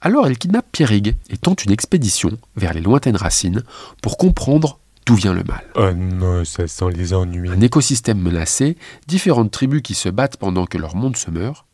Alors 0.06 0.28
elle 0.28 0.38
kidnappe 0.38 0.70
Pierrigue 0.70 1.16
et 1.30 1.36
tente 1.36 1.64
une 1.64 1.72
expédition 1.72 2.30
vers 2.54 2.72
les 2.72 2.80
lointaines 2.80 3.16
racines 3.16 3.64
pour 4.02 4.18
comprendre 4.18 4.78
d'où 5.04 5.16
vient 5.16 5.34
le 5.34 5.42
mal. 5.42 5.64
Oh 5.74 5.92
non, 5.92 6.44
ça 6.44 6.68
sent 6.68 6.90
les 6.94 7.12
ennuis. 7.12 7.50
Un 7.50 7.60
écosystème 7.60 8.20
menacé, 8.20 8.76
différentes 9.08 9.50
tribus 9.50 9.82
qui 9.82 9.94
se 9.94 10.08
battent 10.08 10.36
pendant 10.36 10.64
que 10.64 10.78
leur 10.78 10.94
monde 10.94 11.16
se 11.16 11.32
meurt, 11.32 11.65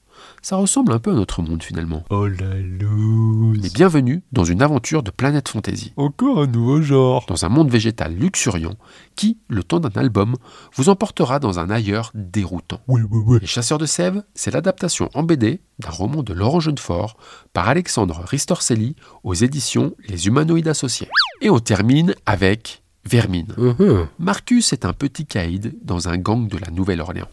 ça 0.43 0.57
ressemble 0.57 0.93
un 0.93 0.99
peu 0.99 1.13
à 1.13 1.15
notre 1.15 1.41
monde 1.41 1.63
finalement. 1.63 2.05
Oh 2.11 2.27
la 2.27 2.55
loose 2.57 3.61
Mais 3.63 3.71
bienvenue 3.71 4.23
dans 4.33 4.45
une 4.45 4.61
aventure 4.61 5.05
de 5.05 5.13
planète 5.13 5.49
fantasy. 5.49 5.93
Encore 5.97 6.43
un 6.43 6.47
nouveau 6.49 6.83
genre 6.83 7.25
Dans 7.29 7.45
un 7.45 7.49
monde 7.49 7.71
végétal 7.71 8.15
luxuriant 8.15 8.75
qui, 9.15 9.39
le 9.49 9.63
temps 9.63 9.79
d'un 9.79 10.01
album, 10.01 10.37
vous 10.75 10.89
emportera 10.89 11.39
dans 11.39 11.61
un 11.61 11.71
ailleurs 11.71 12.11
déroutant. 12.15 12.81
Oui, 12.89 13.03
oui, 13.09 13.23
oui. 13.25 13.39
Les 13.41 13.47
Chasseurs 13.47 13.79
de 13.79 13.87
Sèvres, 13.87 14.23
c'est 14.35 14.53
l'adaptation 14.53 15.09
en 15.15 15.23
BD 15.23 15.61
d'un 15.79 15.91
roman 15.91 16.23
de 16.23 16.33
Laurent 16.33 16.61
Jeunefort 16.61 17.17
par 17.53 17.69
Alexandre 17.69 18.25
Ristorcelli 18.27 18.97
aux 19.23 19.35
éditions 19.35 19.95
Les 20.09 20.27
Humanoïdes 20.27 20.69
Associés. 20.69 21.09
Et 21.41 21.51
on 21.51 21.61
termine 21.61 22.15
avec 22.27 22.82
Vermine. 23.05 23.53
Uh-huh. 23.59 24.07
Marcus 24.19 24.73
est 24.73 24.85
un 24.85 24.93
petit 24.93 25.27
caïd 25.27 25.75
dans 25.83 26.09
un 26.09 26.17
gang 26.17 26.49
de 26.49 26.59
la 26.59 26.71
Nouvelle-Orléans. 26.71 27.29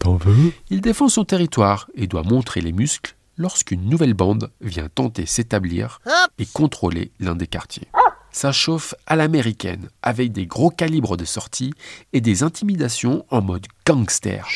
Il 0.68 0.80
défend 0.80 1.08
son 1.08 1.24
territoire 1.24 1.88
et 1.94 2.06
doit 2.06 2.22
montrer 2.22 2.60
les 2.60 2.72
muscles 2.72 3.14
lorsqu'une 3.36 3.88
nouvelle 3.88 4.14
bande 4.14 4.50
vient 4.60 4.88
tenter 4.94 5.26
s'établir 5.26 6.00
et 6.38 6.46
contrôler 6.46 7.10
l'un 7.20 7.34
des 7.34 7.46
quartiers. 7.46 7.88
Ça 8.32 8.52
chauffe 8.52 8.94
à 9.06 9.16
l'américaine, 9.16 9.88
avec 10.02 10.30
des 10.30 10.46
gros 10.46 10.70
calibres 10.70 11.16
de 11.16 11.24
sortie 11.24 11.72
et 12.12 12.20
des 12.20 12.42
intimidations 12.42 13.24
en 13.30 13.42
mode 13.42 13.66
gangster. 13.86 14.46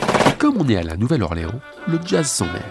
Et 0.00 0.38
comme 0.38 0.56
on 0.56 0.68
est 0.68 0.76
à 0.76 0.82
la 0.82 0.96
Nouvelle-Orléans, 0.96 1.60
le 1.86 1.98
jazz 2.06 2.30
s'en 2.30 2.46
mêle. 2.46 2.62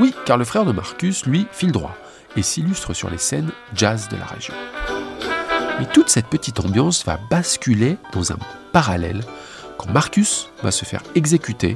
Oui, 0.00 0.14
car 0.24 0.36
le 0.36 0.44
frère 0.44 0.64
de 0.64 0.72
Marcus, 0.72 1.26
lui, 1.26 1.46
file 1.52 1.72
droit 1.72 1.96
et 2.36 2.42
s'illustre 2.42 2.94
sur 2.94 3.10
les 3.10 3.18
scènes 3.18 3.52
jazz 3.74 4.08
de 4.08 4.16
la 4.16 4.26
région. 4.26 4.54
Mais 5.80 5.86
toute 5.86 6.10
cette 6.10 6.26
petite 6.26 6.60
ambiance 6.60 7.06
va 7.06 7.18
basculer 7.30 7.96
dans 8.12 8.32
un 8.32 8.38
parallèle 8.70 9.24
quand 9.78 9.88
Marcus 9.88 10.50
va 10.62 10.72
se 10.72 10.84
faire 10.84 11.02
exécuter, 11.14 11.74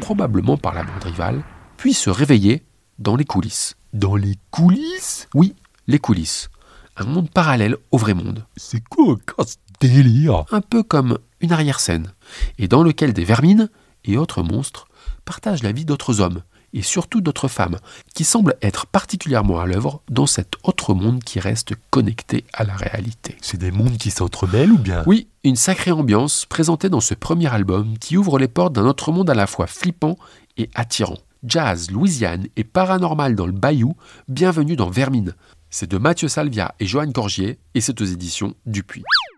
probablement 0.00 0.56
par 0.56 0.74
la 0.74 0.82
bande 0.82 1.04
rivale, 1.04 1.44
puis 1.76 1.94
se 1.94 2.10
réveiller 2.10 2.64
dans 2.98 3.14
les 3.14 3.24
coulisses. 3.24 3.76
Dans 3.92 4.16
les 4.16 4.34
coulisses? 4.50 5.28
Oui, 5.32 5.54
les 5.86 6.00
coulisses. 6.00 6.48
Un 6.96 7.04
monde 7.04 7.30
parallèle 7.30 7.76
au 7.92 7.98
vrai 7.98 8.14
monde. 8.14 8.44
C'est 8.56 8.82
quoi 8.82 9.16
ce 9.46 9.54
délire? 9.78 10.44
Un 10.50 10.60
peu 10.60 10.82
comme 10.82 11.18
une 11.38 11.52
arrière-scène, 11.52 12.14
et 12.58 12.66
dans 12.66 12.82
lequel 12.82 13.12
des 13.12 13.24
vermines 13.24 13.70
et 14.02 14.18
autres 14.18 14.42
monstres 14.42 14.88
partagent 15.24 15.62
la 15.62 15.70
vie 15.70 15.84
d'autres 15.84 16.20
hommes, 16.20 16.42
et 16.76 16.82
surtout 16.82 17.22
d'autres 17.22 17.48
femmes, 17.48 17.78
qui 18.14 18.22
semblent 18.22 18.54
être 18.60 18.86
particulièrement 18.86 19.58
à 19.58 19.66
l'œuvre 19.66 20.02
dans 20.10 20.26
cet 20.26 20.56
autre 20.62 20.92
monde 20.92 21.24
qui 21.24 21.40
reste 21.40 21.72
connecté 21.90 22.44
à 22.52 22.64
la 22.64 22.76
réalité. 22.76 23.36
C'est 23.40 23.56
des 23.56 23.70
mondes 23.70 23.96
qui 23.96 24.10
s'entremêlent 24.10 24.72
ou 24.72 24.78
bien? 24.78 25.02
Oui, 25.06 25.26
une 25.42 25.56
sacrée 25.56 25.90
ambiance 25.90 26.44
présentée 26.44 26.90
dans 26.90 27.00
ce 27.00 27.14
premier 27.14 27.52
album 27.52 27.96
qui 27.98 28.18
ouvre 28.18 28.38
les 28.38 28.46
portes 28.46 28.74
d'un 28.74 28.84
autre 28.84 29.10
monde 29.10 29.30
à 29.30 29.34
la 29.34 29.46
fois 29.46 29.66
flippant 29.66 30.18
et 30.58 30.68
attirant. 30.74 31.18
Jazz, 31.44 31.90
Louisiane 31.90 32.46
et 32.56 32.64
paranormal 32.64 33.34
dans 33.34 33.46
le 33.46 33.52
Bayou, 33.52 33.96
bienvenue 34.28 34.76
dans 34.76 34.90
Vermine. 34.90 35.34
C'est 35.70 35.90
de 35.90 35.96
Mathieu 35.96 36.28
Salvia 36.28 36.74
et 36.78 36.86
Joanne 36.86 37.12
Corgier 37.12 37.58
et 37.74 37.80
c'est 37.80 38.00
aux 38.00 38.04
éditions 38.04 38.54
Dupuis. 38.66 39.04